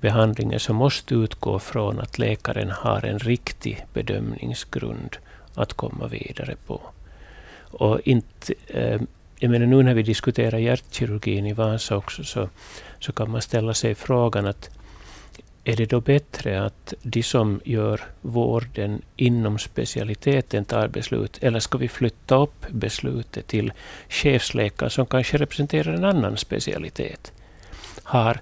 [0.00, 5.16] behandlingen som måste utgå från att läkaren har en riktig bedömningsgrund
[5.54, 6.80] att komma vidare på.
[7.70, 9.00] Och inte, eh,
[9.40, 12.48] jag menar nu när vi diskuterar hjärtkirurgin i Vasa också så,
[13.00, 14.70] så kan man ställa sig frågan att
[15.64, 21.78] är det då bättre att de som gör vården inom specialiteten tar beslut, eller ska
[21.78, 23.72] vi flytta upp beslutet till
[24.08, 27.32] chefsläkaren som kanske representerar en annan specialitet?
[28.02, 28.40] Har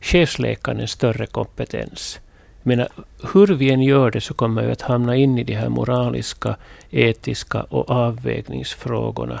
[0.00, 2.20] chefsläkaren en större kompetens?
[2.62, 2.88] Jag menar,
[3.32, 6.56] hur vi än gör det så kommer vi att hamna in i de här moraliska,
[6.90, 9.40] etiska och avvägningsfrågorna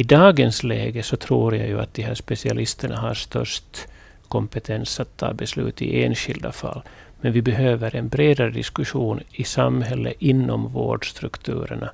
[0.00, 3.88] i dagens läge så tror jag ju att de här specialisterna har störst
[4.28, 6.82] kompetens att ta beslut i enskilda fall.
[7.20, 11.90] Men vi behöver en bredare diskussion i samhället inom vårdstrukturerna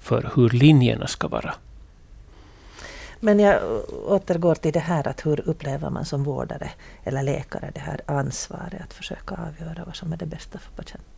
[0.00, 1.54] för hur linjerna ska vara.
[3.20, 3.60] Men jag
[4.06, 6.70] återgår till det här att hur upplever man som vårdare
[7.04, 11.11] eller läkare det här ansvaret att försöka avgöra vad som är det bästa för patienten?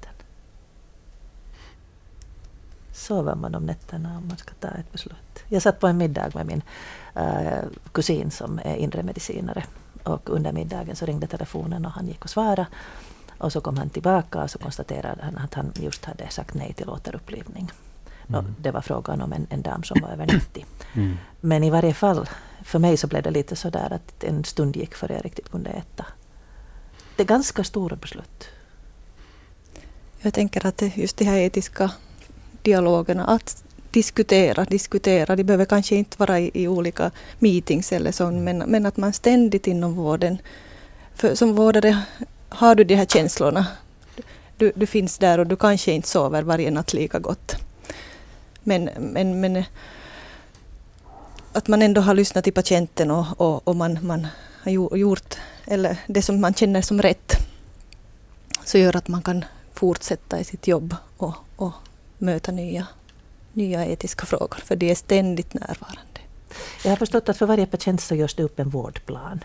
[2.95, 5.45] Sover man om nätterna om man ska ta ett beslut?
[5.49, 6.63] Jag satt på en middag med min
[7.17, 9.65] uh, kusin som är inre medicinare.
[10.03, 12.67] Och under middagen så ringde telefonen och han gick och svarade.
[13.39, 16.73] Och så kom han tillbaka och så konstaterade han att han just hade sagt nej
[16.73, 17.71] till återupplivning.
[18.29, 18.55] Mm.
[18.59, 20.67] Det var frågan om en, en dam som var över 90.
[20.95, 21.17] Mm.
[21.41, 22.29] Men i varje fall,
[22.63, 25.51] för mig så blev det lite så där att en stund gick före jag riktigt
[25.51, 26.07] kunde äta.
[27.17, 28.49] Det är ganska stora beslut.
[30.21, 31.91] Jag tänker att just de här etiska
[32.65, 35.37] dialogerna, att diskutera, diskutera.
[35.37, 39.13] De behöver kanske inte vara i, i olika meetings eller så, men, men att man
[39.13, 40.39] ständigt inom vården,
[41.15, 42.03] för som vårdare
[42.49, 43.67] har du de här känslorna.
[44.57, 47.57] Du, du finns där och du kanske inte sover varje natt lika gott.
[48.63, 49.65] Men, men, men
[51.53, 54.27] att man ändå har lyssnat till patienten och, och, och man, man
[54.63, 55.35] har gjort
[55.67, 57.33] eller det som man känner som rätt
[58.65, 61.73] så gör att man kan fortsätta i sitt jobb och, och
[62.19, 62.87] möta nya
[63.55, 66.21] nya etiska frågor, för de är ständigt närvarande.
[66.85, 69.45] Jag har förstått att för varje patient så görs det upp en vårdplan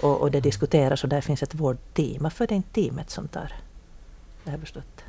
[0.00, 2.22] och, och det diskuteras och där finns ett vårdteam.
[2.22, 3.52] Varför är det inte teamet som tar
[4.44, 5.04] det här beslutet?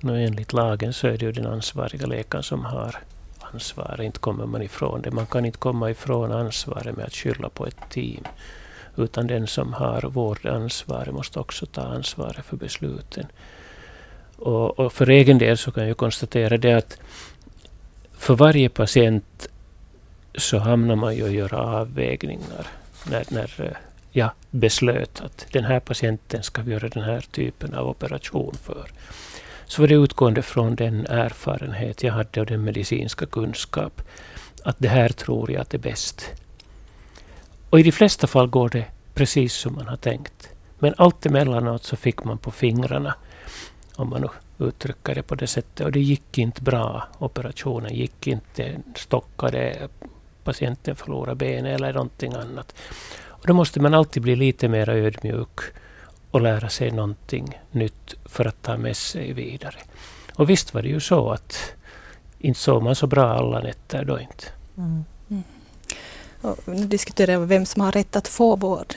[0.00, 2.96] No, enligt lagen så är det ju den ansvariga läkaren som har
[3.40, 4.00] ansvar.
[4.00, 5.10] Inte kommer man ifrån det.
[5.10, 8.24] Man kan inte komma ifrån ansvaret med att skylla på ett team.
[8.96, 13.26] Utan den som har vårdansvaret måste också ta ansvaret för besluten.
[14.38, 16.98] Och, och, för egen del så kan jag konstatera det att
[18.12, 19.48] för varje patient
[20.34, 22.66] så hamnar man ju att göra avvägningar.
[23.10, 23.76] När, när eh,
[24.10, 28.90] jag beslöt att den här patienten ska vi göra den här typen av operation för.
[29.66, 34.02] Så var det utgående från den erfarenhet jag hade och den medicinska kunskap.
[34.62, 36.30] Att det här tror jag att är bäst.
[37.70, 38.84] Och i de flesta fall går det
[39.14, 40.48] precis som man har tänkt.
[40.78, 43.14] Men allt emellanåt så fick man på fingrarna,
[43.98, 45.86] om man nu uttrycker det på det sättet.
[45.86, 47.08] Och det gick inte bra.
[47.18, 49.88] Operationen gick inte, stockade,
[50.44, 52.74] patienten förlorade benet eller någonting annat.
[53.26, 55.60] Och då måste man alltid bli lite mer ödmjuk
[56.30, 59.76] och lära sig någonting nytt för att ta med sig vidare.
[60.34, 61.72] Och visst var det ju så att
[62.38, 64.44] inte sov man så bra alla nätter då inte.
[64.76, 65.04] Mm.
[65.30, 65.42] Mm.
[66.40, 68.94] Och nu diskuterar vi vem som har rätt att få vård.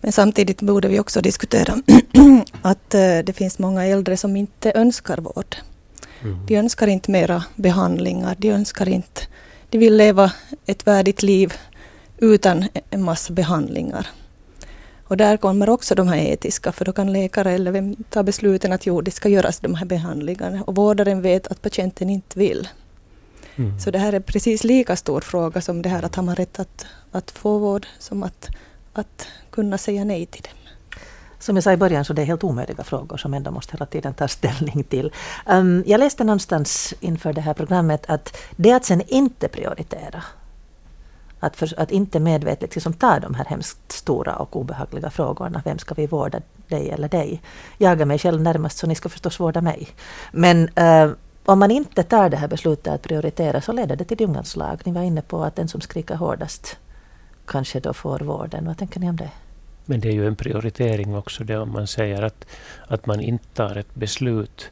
[0.00, 1.74] Men samtidigt borde vi också diskutera
[2.62, 5.56] att eh, det finns många äldre som inte önskar vård.
[6.22, 6.46] Mm.
[6.46, 9.20] De önskar inte mera behandlingar, de önskar inte...
[9.70, 10.32] De vill leva
[10.66, 11.54] ett värdigt liv
[12.18, 14.06] utan en massa behandlingar.
[15.04, 18.72] Och där kommer också de här etiska, för då kan läkare eller vem ta besluten
[18.72, 20.62] att jo, det ska göras de här behandlingarna.
[20.62, 22.68] Och vårdaren vet att patienten inte vill.
[23.56, 23.80] Mm.
[23.80, 26.58] Så det här är precis lika stor fråga som det här att har man rätt
[26.58, 28.48] att, att få vård som att,
[28.92, 30.52] att kunna säga nej till dem.
[31.38, 33.86] Som jag sa i början så det är helt omöjliga frågor som ändå måste hela
[33.86, 35.12] tiden ta ställning till.
[35.46, 40.22] Um, jag läste någonstans inför det här programmet att det att sen inte prioritera
[41.40, 45.62] att, för, att inte medvetet liksom ta de här hemskt stora och obehagliga frågorna.
[45.64, 47.42] Vem ska vi vårda, dig eller dig?
[47.78, 49.88] Jaga mig själv närmast så ni ska förstås vårda mig.
[50.32, 51.12] Men uh,
[51.44, 54.82] om man inte tar det här beslutet att prioritera så leder det till djungelns lag.
[54.84, 56.76] Ni var inne på att den som skriker hårdast
[57.50, 58.66] kanske då får vården.
[58.66, 59.30] Vad tänker ni om det?
[59.84, 62.46] Men det är ju en prioritering också det om man säger att,
[62.86, 64.70] att man inte tar ett beslut.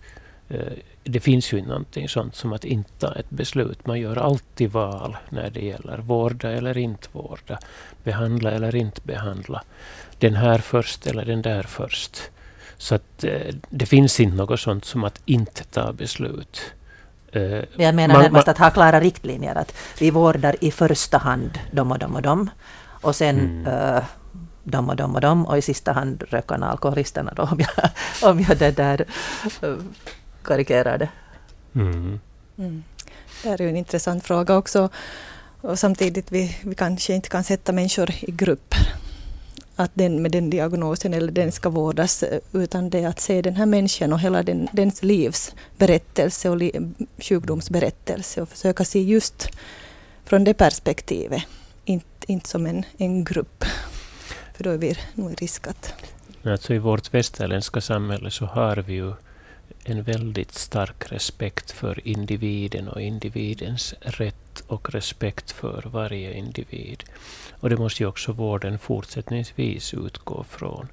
[0.48, 0.72] Eh,
[1.04, 3.86] det finns ju någonting sånt som att inte ta ett beslut.
[3.86, 7.58] Man gör alltid val när det gäller vårda eller inte vårda.
[8.04, 9.62] Behandla eller inte behandla.
[10.18, 12.30] Den här först eller den där först.
[12.76, 16.72] Så att eh, det finns inte något sånt som att inte ta beslut.
[17.32, 19.54] Eh, jag menar man, närmast att ha klara riktlinjer.
[19.54, 22.50] Att vi vårdar i första hand dem och dem och dem.
[23.00, 23.94] Och sen mm.
[23.96, 24.02] uh,
[24.64, 25.46] dem och dem och dem.
[25.46, 27.90] Och i sista hand rökarna, alkoholisterna då, om jag,
[28.30, 29.04] om jag det där
[29.64, 29.78] uh,
[30.42, 31.08] karikerar det.
[31.74, 32.20] Mm.
[32.58, 32.82] Mm.
[33.42, 34.88] Det är ju en intressant fråga också.
[35.60, 38.94] Och samtidigt vi, vi kanske inte kan sätta människor i grupper.
[39.80, 43.42] Att den med den diagnosen eller den ska vårdas eh, utan det är att se
[43.42, 46.72] den här människan och hela den, dens livs berättelse och li,
[47.18, 49.48] sjukdomsberättelse och försöka se just
[50.24, 51.42] från det perspektivet.
[51.84, 53.64] Inte, inte som en, en grupp.
[54.54, 55.94] För då är vi nog i risk att...
[56.44, 59.12] Alltså I vårt västerländska samhälle så har vi ju
[59.90, 67.04] en väldigt stark respekt för individen och individens rätt och respekt för varje individ.
[67.60, 70.88] Och det måste ju också vården fortsättningsvis utgå från.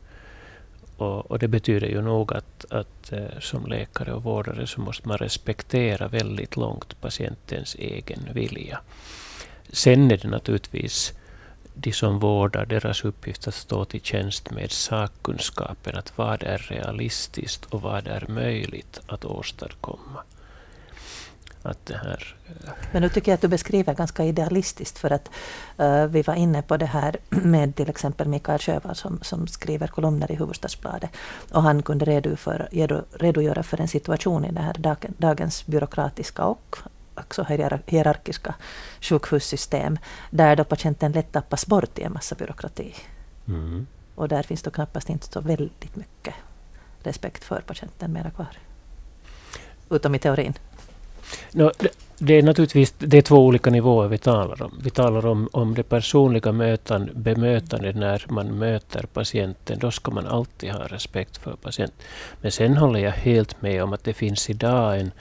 [0.98, 5.08] Och, och det betyder ju nog att, att eh, som läkare och vårdare så måste
[5.08, 8.80] man respektera väldigt långt patientens egen vilja.
[9.70, 11.14] Sen är det naturligtvis
[11.76, 17.66] de som vårdar, deras uppgift att stå till tjänst med sakkunskapen att vad är realistiskt
[17.66, 20.24] och vad är möjligt att åstadkomma.
[21.62, 22.36] Att det här.
[22.48, 25.30] Eh, Men nu tycker jag att du beskriver ganska idealistiskt för att
[25.80, 29.88] uh, vi var inne på det här med till exempel Mikael Sjövall som, som skriver
[29.88, 31.10] kolumner i Hufvudstadsbladet
[31.52, 34.76] och han kunde redogöra för en situation i det här
[35.18, 36.78] dagens byråkratiska och
[37.16, 37.44] också
[37.88, 38.56] hierarkiska
[39.02, 39.98] sjukhussystem
[40.30, 42.94] där då patienten lätt tappas bort i en massa byråkrati.
[43.48, 43.88] Mm.
[44.16, 46.34] Och där finns då knappast inte så väldigt mycket
[47.04, 48.58] respekt för patienten mera kvar.
[49.90, 50.54] Utom i teorin.
[51.52, 54.80] No, det, det, är naturligtvis det är två olika nivåer vi talar om.
[54.84, 59.80] Vi talar om, om det personliga mötan, bemötandet när man möter patienten.
[59.80, 61.98] Då ska man alltid ha respekt för patienten.
[62.42, 65.12] Men sen håller jag helt med om att det finns idag en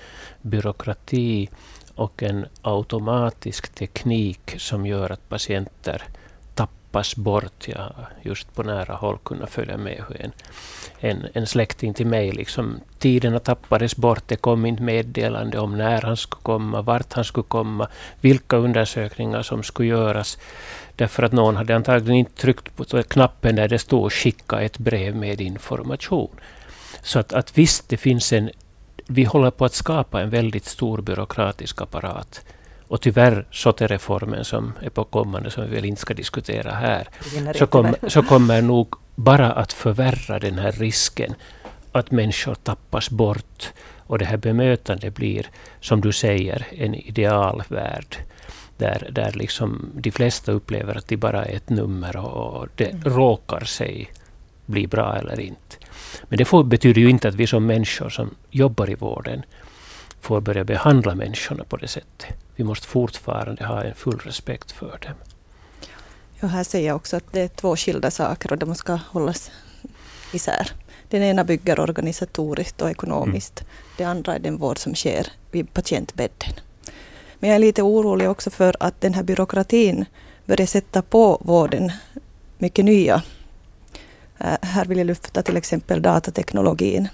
[0.42, 1.48] byråkrati
[1.94, 6.02] och en automatisk teknik som gör att patienter
[6.54, 7.68] tappas bort.
[7.68, 10.32] Jag har just på nära håll kunnat följa med hur en,
[11.00, 14.22] en, en släkting till mig, liksom, tiderna tappades bort.
[14.26, 17.88] Det kom inte meddelande om när han skulle komma, vart han skulle komma,
[18.20, 20.38] vilka undersökningar som skulle göras.
[20.96, 25.16] Därför att någon hade antagligen inte tryckt på knappen där det stod skicka ett brev
[25.16, 26.30] med information.
[27.02, 28.50] Så att, att visst, det finns en...
[29.06, 32.44] Vi håller på att skapa en väldigt stor byråkratisk apparat.
[32.88, 37.08] Och tyvärr SOTE-reformen som är på kommande, som vi väl inte ska diskutera här,
[37.54, 41.34] så, kom, så kommer nog bara att förvärra den här risken
[41.92, 43.72] att människor tappas bort
[44.06, 45.46] och det här bemötandet blir,
[45.80, 48.16] som du säger, en idealvärld.
[48.76, 53.04] Där, där liksom de flesta upplever att de bara är ett nummer och det mm.
[53.04, 54.12] råkar sig
[54.66, 55.76] bli bra eller inte.
[56.28, 59.42] Men det får, betyder ju inte att vi som människor som jobbar i vården
[60.20, 62.26] får börja behandla människorna på det sättet.
[62.56, 65.14] Vi måste fortfarande ha en full respekt för dem.
[66.40, 69.50] Ja, här säger jag också att det är två skilda saker och de ska hållas
[70.32, 70.70] isär.
[71.08, 73.60] Den ena bygger organisatoriskt och ekonomiskt.
[73.60, 73.70] Mm.
[73.96, 76.52] Det andra är den vård som sker vid patientbädden.
[77.38, 80.04] Men jag är lite orolig också för att den här byråkratin
[80.44, 81.92] börjar sätta på vården
[82.58, 83.22] mycket nya.
[84.38, 87.08] Eh, här vill jag lyfta till exempel datateknologin.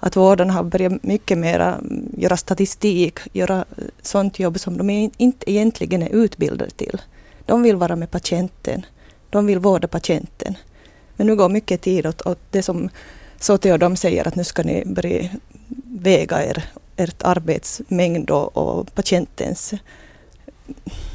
[0.00, 4.90] Att vården har börjat mycket mer mm, göra statistik, göra eh, sånt jobb som de
[5.16, 7.00] inte egentligen är utbildade till.
[7.46, 8.86] De vill vara med patienten.
[9.30, 10.56] De vill vårda patienten.
[11.16, 12.90] Men nu går mycket tid åt, åt det som
[13.40, 15.28] Sote och de säger att nu ska ni börja
[15.84, 16.64] väga er,
[16.96, 19.74] ert arbetsmängd och, och patientens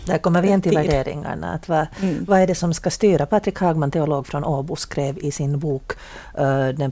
[0.06, 1.54] där kommer vi in till värderingarna.
[1.54, 2.26] Att vad, mm.
[2.28, 3.26] vad är det som ska styra?
[3.26, 5.92] Patrik Hagman, teolog från Åbo, skrev i sin bok
[6.40, 6.92] uh, den,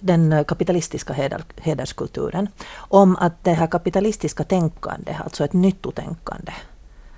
[0.00, 6.52] den kapitalistiska heder, hederskulturen om att det här kapitalistiska tänkandet, alltså ett nyttotänkande,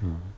[0.00, 0.37] mm eh,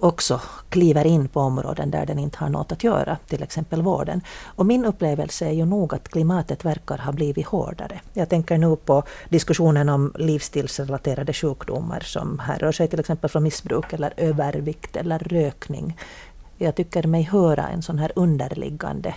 [0.00, 4.20] också kliver in på områden där den inte har något att göra, till exempel vården.
[4.44, 8.00] Och min upplevelse är ju nog att klimatet verkar ha blivit hårdare.
[8.12, 13.92] Jag tänker nu på diskussionen om livsstilsrelaterade sjukdomar som härrör sig till exempel från missbruk
[13.92, 15.98] eller övervikt eller rökning.
[16.58, 19.14] Jag tycker mig höra en sån här underliggande,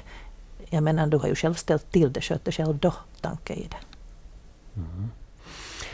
[0.70, 3.68] jag menar du har ju själv ställt till det, sköt dig själv då, tanke i
[3.70, 3.78] det.
[4.76, 5.12] Mm.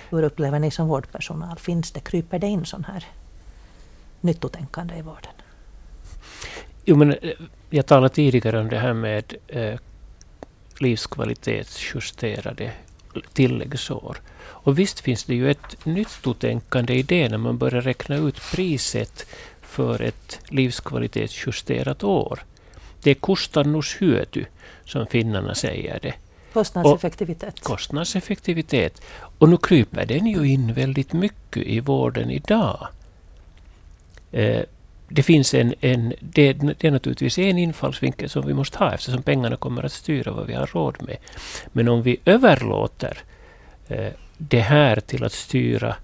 [0.10, 1.58] Hur upplever ni som vårdpersonal?
[1.58, 3.06] Finns det, kryper det in sån här
[4.22, 5.32] nyttotänkande i vården?
[6.86, 7.32] Jo, men eh,
[7.70, 9.80] jag talade tidigare om det här med eh,
[10.80, 12.72] livskvalitetsjusterade
[13.34, 14.18] tilläggsår.
[14.40, 19.26] Och visst finns det ju ett nyttotänkande i det när man börjar räkna ut priset
[19.62, 22.40] för ett livskvalitetsjusterat år.
[23.04, 24.46] Det är kustannushyöty,
[24.86, 26.14] som finnarna säger det.
[26.54, 27.60] Kostnadseffektivitet.
[27.60, 29.02] Och kostnadseffektivitet.
[29.40, 32.88] Och nu kryper den ju in väldigt mycket i vården idag.
[34.38, 34.64] Eh,
[35.10, 39.24] det finns en, en det, det, är naturligtvis en infallsvinkel som vi måste ha eftersom
[39.24, 41.18] pengarna kommer att styra vad vi har råd med.
[41.72, 43.18] Men om vi överlåter
[43.88, 45.96] eh, det här till att styra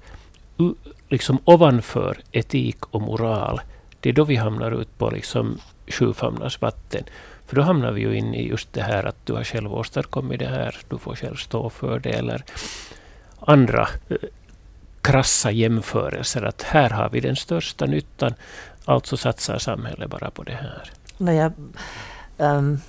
[1.10, 3.62] liksom ovanför etik och moral,
[4.00, 7.04] det är då vi hamnar ut på liksom sjufamnars vatten.
[7.48, 10.40] För då hamnar vi ju in i just det här att du har själv åstadkommit
[10.40, 12.44] det här, du får själv stå för det, eller
[13.40, 14.18] andra eh,
[15.04, 18.34] krassa jämförelser att här har vi den största nyttan,
[18.86, 20.92] alltså satsar samhället bara på det här.
[21.18, 21.74] När jag um,
[22.38, 22.80] ehm,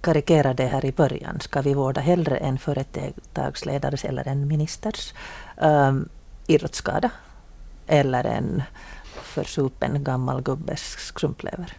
[0.00, 5.14] karikerade här i början, ska vi vårda hellre en företagsledares eller en ministers
[5.56, 6.08] ehm, um,
[6.46, 7.10] idrottsskada
[7.86, 8.62] eller en
[9.22, 11.76] försupen gammal gubbes skrumplever?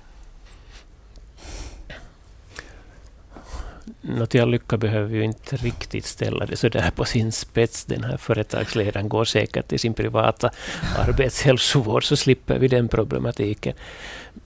[4.01, 7.85] Något till all lycka behöver vi inte riktigt ställa det så där på sin spets.
[7.85, 10.49] Den här företagsledaren går säkert till sin privata
[10.97, 13.73] arbetshälsovård så slipper vi den problematiken.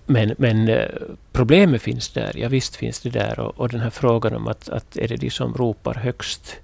[0.05, 0.87] Men, men eh,
[1.31, 3.39] problemet finns där, ja visst finns det där.
[3.39, 6.55] Och, och den här frågan om att, att är det de som ropar högst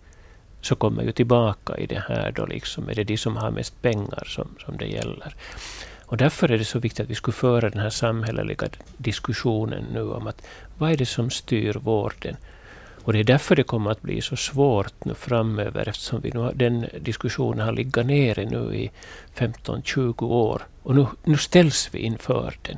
[0.62, 2.90] så kommer ju tillbaka i det här då liksom.
[2.90, 5.36] Är det de som har mest pengar som, som det gäller?
[6.06, 8.68] Och därför är det så viktigt att vi skulle föra den här samhälleliga
[8.98, 10.42] diskussionen nu om att
[10.78, 12.36] vad är det som styr vården?
[13.04, 16.52] Och det är därför det kommer att bli så svårt nu framöver eftersom vi nu,
[16.56, 18.92] den diskussionen har legat nere nu i
[19.36, 20.62] 15-20 år.
[20.84, 22.78] Och nu, nu ställs vi inför den.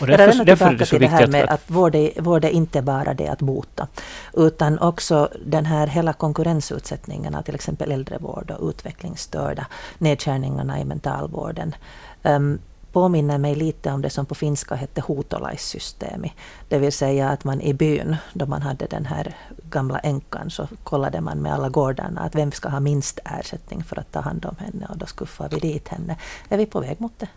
[0.00, 2.22] Och därför, jag därför är det så till det här med att, att vård, är,
[2.22, 3.88] vård är inte bara det att bota.
[4.32, 9.66] Utan också den här hela konkurrensutsättningen av till exempel äldrevård och utvecklingsstörda.
[9.98, 11.74] Nedskärningarna i mentalvården.
[12.22, 12.58] Um,
[12.92, 16.32] påminner mig lite om det som på finska hette hotolaissystemet.
[16.68, 19.36] Det vill säga att man i byn, då man hade den här
[19.70, 23.98] gamla änkan, så kollade man med alla gårdarna att vem ska ha minst ersättning för
[23.98, 26.16] att ta hand om henne och då skuffar vi dit henne.
[26.48, 27.28] Är vi på väg mot det?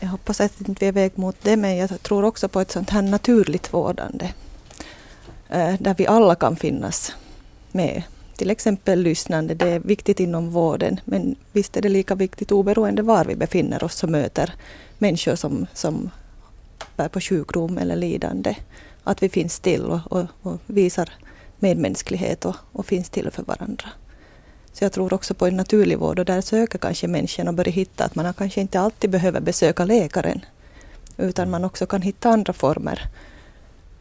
[0.00, 2.60] jag hoppas att vi inte vi är väg mot det, men jag tror också på
[2.60, 4.32] ett sånt här naturligt vårdande.
[5.48, 7.12] Eh, där vi alla kan finnas
[7.72, 8.02] med.
[8.38, 13.02] Till exempel lyssnande, det är viktigt inom vården, men visst är det lika viktigt oberoende
[13.02, 14.54] var vi befinner oss och möter
[14.98, 16.10] människor som, som
[16.96, 18.56] bär på sjukdom eller lidande.
[19.04, 21.10] Att vi finns till och, och, och visar
[21.58, 23.88] medmänsklighet och, och finns till för varandra.
[24.72, 27.72] Så jag tror också på en naturlig vård och där söker kanske människan och börjar
[27.72, 30.44] hitta att man kanske inte alltid behöver besöka läkaren
[31.16, 33.02] utan man också kan hitta andra former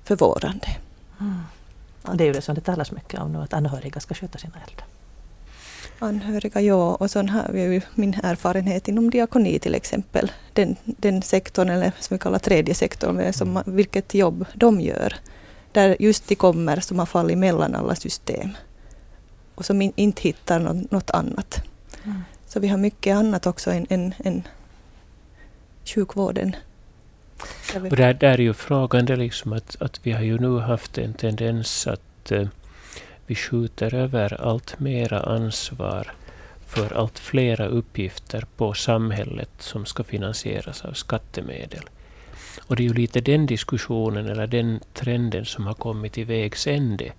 [0.03, 0.67] för vårdande.
[1.19, 1.41] Mm
[2.14, 4.53] det är ju det som det talas mycket om nu, att anhöriga ska sköta sina
[4.68, 4.86] äldre.
[5.99, 6.95] Anhöriga, ja.
[6.95, 10.32] Och så har vi ju min erfarenhet inom diakoni till exempel.
[10.53, 15.16] Den, den sektorn, eller som vi kallar tredje sektorn, som, vilket jobb de gör.
[15.72, 18.49] Där just de kommer som har fallit mellan alla system
[19.55, 21.64] och som in, inte hittar något, något annat.
[22.03, 22.22] Mm.
[22.47, 24.47] Så vi har mycket annat också än, än, än
[25.86, 26.55] sjukvården.
[27.89, 30.97] Och där, där är ju frågan det liksom att, att vi har ju nu haft
[30.97, 32.47] en tendens att eh,
[33.25, 36.11] vi skjuter över allt mera ansvar
[36.67, 41.83] för allt flera uppgifter på samhället som ska finansieras av skattemedel.
[42.65, 46.67] Och det är ju lite den diskussionen eller den trenden som har kommit i vägs
[46.67, 47.11] ände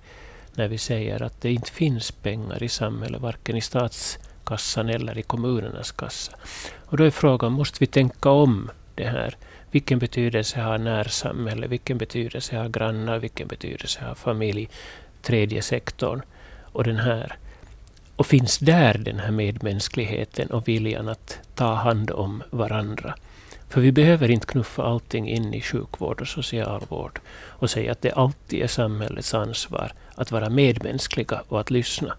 [0.55, 5.23] när vi säger att det inte finns pengar i samhället, varken i statskassan eller i
[5.23, 6.33] kommunernas kassa.
[6.77, 9.37] Och då är frågan, måste vi tänka om det här?
[9.71, 11.67] Vilken betydelse har närsamhälle?
[11.67, 13.19] Vilken betydelse har grannar?
[13.19, 14.69] Vilken betydelse har familj?
[15.23, 16.23] Tredje sektorn
[16.63, 17.37] och den här.
[18.17, 23.15] Och finns där den här medmänskligheten och viljan att ta hand om varandra?
[23.69, 28.13] För vi behöver inte knuffa allting in i sjukvård och socialvård och säga att det
[28.13, 32.15] alltid är samhällets ansvar att vara medmänskliga och att lyssna.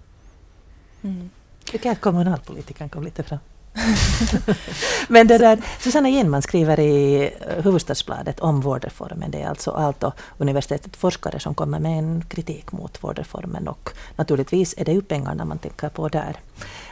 [1.01, 1.29] Mm.
[1.63, 3.39] Tycker att kommunalpolitiken kom lite fram.
[5.07, 9.31] Men det där, Susanna Ginman skriver i eh, Huvudstadsbladet om vårdreformen.
[9.31, 14.73] Det är alltså Aalto universitetet forskare som kommer med en kritik mot vårdreformen och naturligtvis
[14.77, 16.37] är det ju pengarna man tänker på där.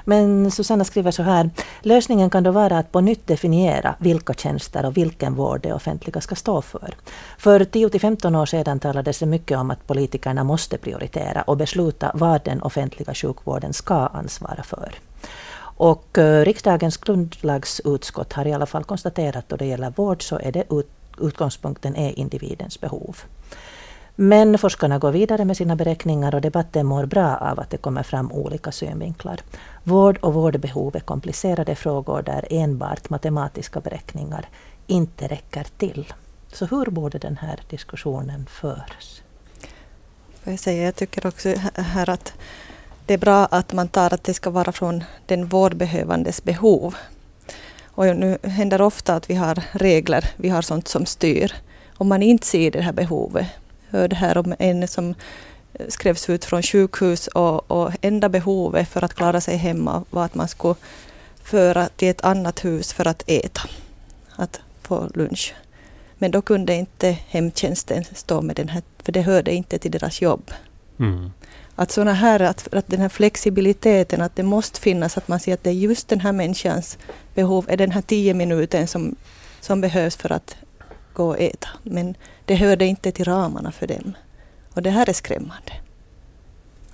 [0.03, 1.49] Men Susanna skriver så här.
[1.81, 6.21] Lösningen kan då vara att på nytt definiera vilka tjänster och vilken vård det offentliga
[6.21, 6.95] ska stå för.
[7.37, 12.43] För 10-15 år sedan talades det mycket om att politikerna måste prioritera och besluta vad
[12.43, 14.91] den offentliga sjukvården ska ansvara för.
[15.77, 20.39] Och eh, riksdagens grundlagsutskott har i alla fall konstaterat att då det gäller vård så
[20.39, 20.89] är det ut,
[21.21, 23.17] utgångspunkten är individens behov.
[24.15, 28.03] Men forskarna går vidare med sina beräkningar och debatten mår bra av att det kommer
[28.03, 29.39] fram olika synvinklar.
[29.83, 34.49] Vård och vårdbehov är komplicerade frågor där enbart matematiska beräkningar
[34.87, 36.13] inte räcker till.
[36.53, 39.21] Så hur borde den här diskussionen föras?
[40.43, 42.33] Jag, säga, jag tycker också här att
[43.07, 46.95] det är bra att man tar att det ska vara från den vårdbehövandes behov.
[47.85, 51.53] Och nu händer ofta att vi har regler, vi har sånt som styr.
[51.97, 53.47] Om man inte ser det här behovet.
[53.89, 55.15] Jag hörde här om en som
[55.87, 60.35] skrevs ut från sjukhus och, och enda behovet för att klara sig hemma var att
[60.35, 60.75] man skulle
[61.43, 63.61] föra till ett annat hus för att äta,
[64.35, 65.53] att få lunch.
[66.17, 70.21] Men då kunde inte hemtjänsten stå med den här, för det hörde inte till deras
[70.21, 70.51] jobb.
[70.99, 71.31] Mm.
[71.79, 75.53] Att såna här, att, att den här flexibiliteten, att det måste finnas, att man ser
[75.53, 76.97] att det är just den här människans
[77.33, 79.15] behov, är den här tio minuten som,
[79.61, 80.55] som behövs för att
[81.13, 81.67] gå och äta.
[81.83, 82.15] Men
[82.45, 84.13] det hörde inte till ramarna för dem.
[84.73, 85.73] Och det här är skrämmande.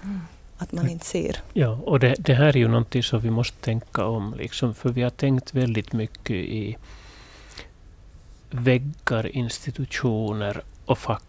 [0.03, 0.21] Mm.
[0.57, 1.37] Att man inte ser.
[1.53, 4.33] Ja, och det, det, här är ju någonting som vi måste tänka om.
[4.37, 6.77] Liksom, för vi har tänkt väldigt mycket i
[8.51, 11.23] väggar, institutioner och fack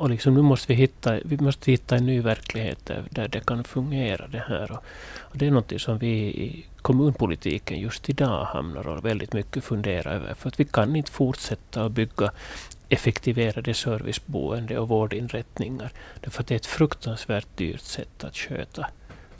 [0.00, 3.40] och liksom nu måste vi hitta, vi måste hitta en ny verklighet där, där det
[3.46, 4.72] kan fungera det här.
[4.72, 4.84] Och,
[5.18, 10.14] och, det är något som vi i kommunpolitiken just idag hamnar och väldigt mycket funderar
[10.14, 10.34] över.
[10.34, 12.32] För att vi kan inte fortsätta att bygga
[12.88, 15.92] effektiverade serviceboende och vårdinrättningar.
[16.20, 18.86] Därför att det är ett fruktansvärt dyrt sätt att sköta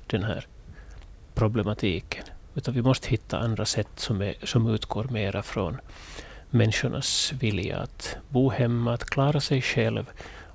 [0.07, 0.47] den här
[1.35, 2.25] problematiken.
[2.55, 5.81] Utan vi måste hitta andra sätt som, är, som utgår mera från
[6.51, 10.11] människornas vilja att bo hemma, att klara sig själv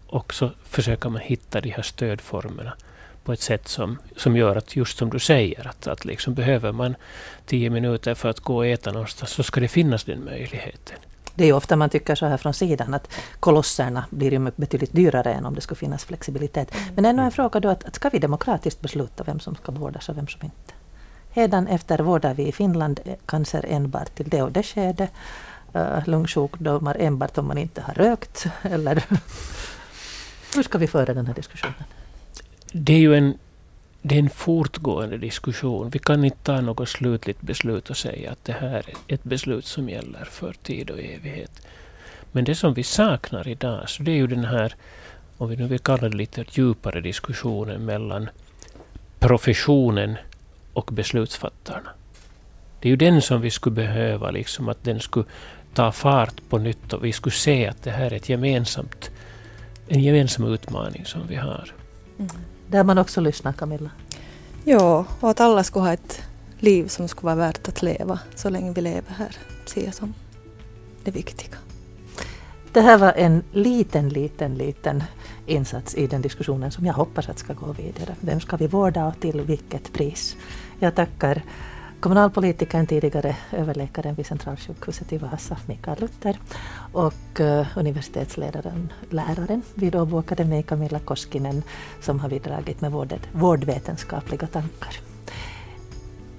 [0.08, 2.74] och så försöker man hitta de här stödformerna
[3.24, 6.72] på ett sätt som, som gör att, just som du säger, att, att liksom behöver
[6.72, 6.95] man
[7.45, 10.97] tio minuter för att gå och äta någonstans så ska det finnas den möjligheten.
[11.36, 14.93] Det är ju ofta man tycker så här från sidan att kolosserna blir ju betydligt
[14.93, 16.76] dyrare än om det skulle finnas flexibilitet.
[16.76, 16.95] Mm.
[16.95, 20.10] Men ännu en fråga då, att, att ska vi demokratiskt besluta vem som ska vårdas
[20.10, 20.74] och vem som inte?
[21.30, 25.12] Redan efter vårdar vi i Finland cancer enbart till det och det skedet.
[25.76, 29.03] Uh, lungsjukdomar enbart om man inte har rökt eller
[30.56, 31.84] hur ska vi föra den här diskussionen?
[32.72, 33.38] Det är ju en
[34.08, 35.89] det är en fortgående diskussion.
[35.89, 39.66] Vi kan inte ta något slutligt beslut och säga att det här är ett beslut
[39.66, 41.68] som gäller för tid och evighet.
[42.32, 44.76] Men det som vi saknar idag, så det är ju den här,
[45.38, 48.30] om vi nu vill kalla det lite djupare diskussionen mellan
[49.20, 50.18] professionen
[50.74, 51.89] och beslutsfattarna.
[52.80, 55.26] Det är ju den som vi skulle behöva, liksom att den skulle
[55.74, 59.12] ta fart på nytt och vi skulle se att det här är ett gemensamt,
[59.88, 61.74] en gemensam utmaning som vi har.
[62.20, 62.32] Mm.
[62.68, 63.90] Där man också lyssnar, Camilla.
[64.64, 66.22] Ja, och att alla skulle ha ett
[66.60, 70.14] liv som skulle vara värt att leva så länge vi lever här, ser jag som
[71.04, 71.58] det viktiga.
[72.74, 75.04] Det här var en liten, liten, liten
[75.46, 78.16] insats i den diskussionen som jag hoppas att ska gå vidare.
[78.20, 80.36] Vem ska vi vårda och till vilket pris?
[80.80, 81.44] Jag tackar
[82.06, 86.39] kommunalpolitikern, tidigare överläkaren vid Centralsjukhuset i Vasa, Mikael Luther,
[86.93, 91.64] och eh, universitetsledaren, läraren vid Åbo Akademi, Camilla Koskinen,
[92.01, 94.99] som har bidragit med vård, vårdvetenskapliga tankar.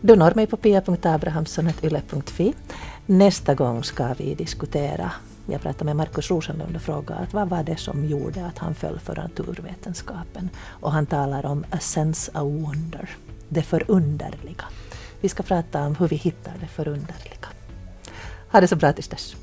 [0.01, 2.55] Du når mig på pia.abrahamssonet.yle.fi.
[3.07, 5.12] Nästa gång ska vi diskutera
[5.47, 8.75] jag pratade med Markus Rosenlund och frågade att vad var det som gjorde att han
[8.75, 10.51] föll för naturvetenskapen.
[10.69, 13.11] Och han talar om a sense of wonder,
[13.49, 14.64] det förunderliga.
[15.27, 17.49] Vi ska prata om hur vi hittar det förunderliga.
[18.53, 19.37] Ha det så bra tills dess.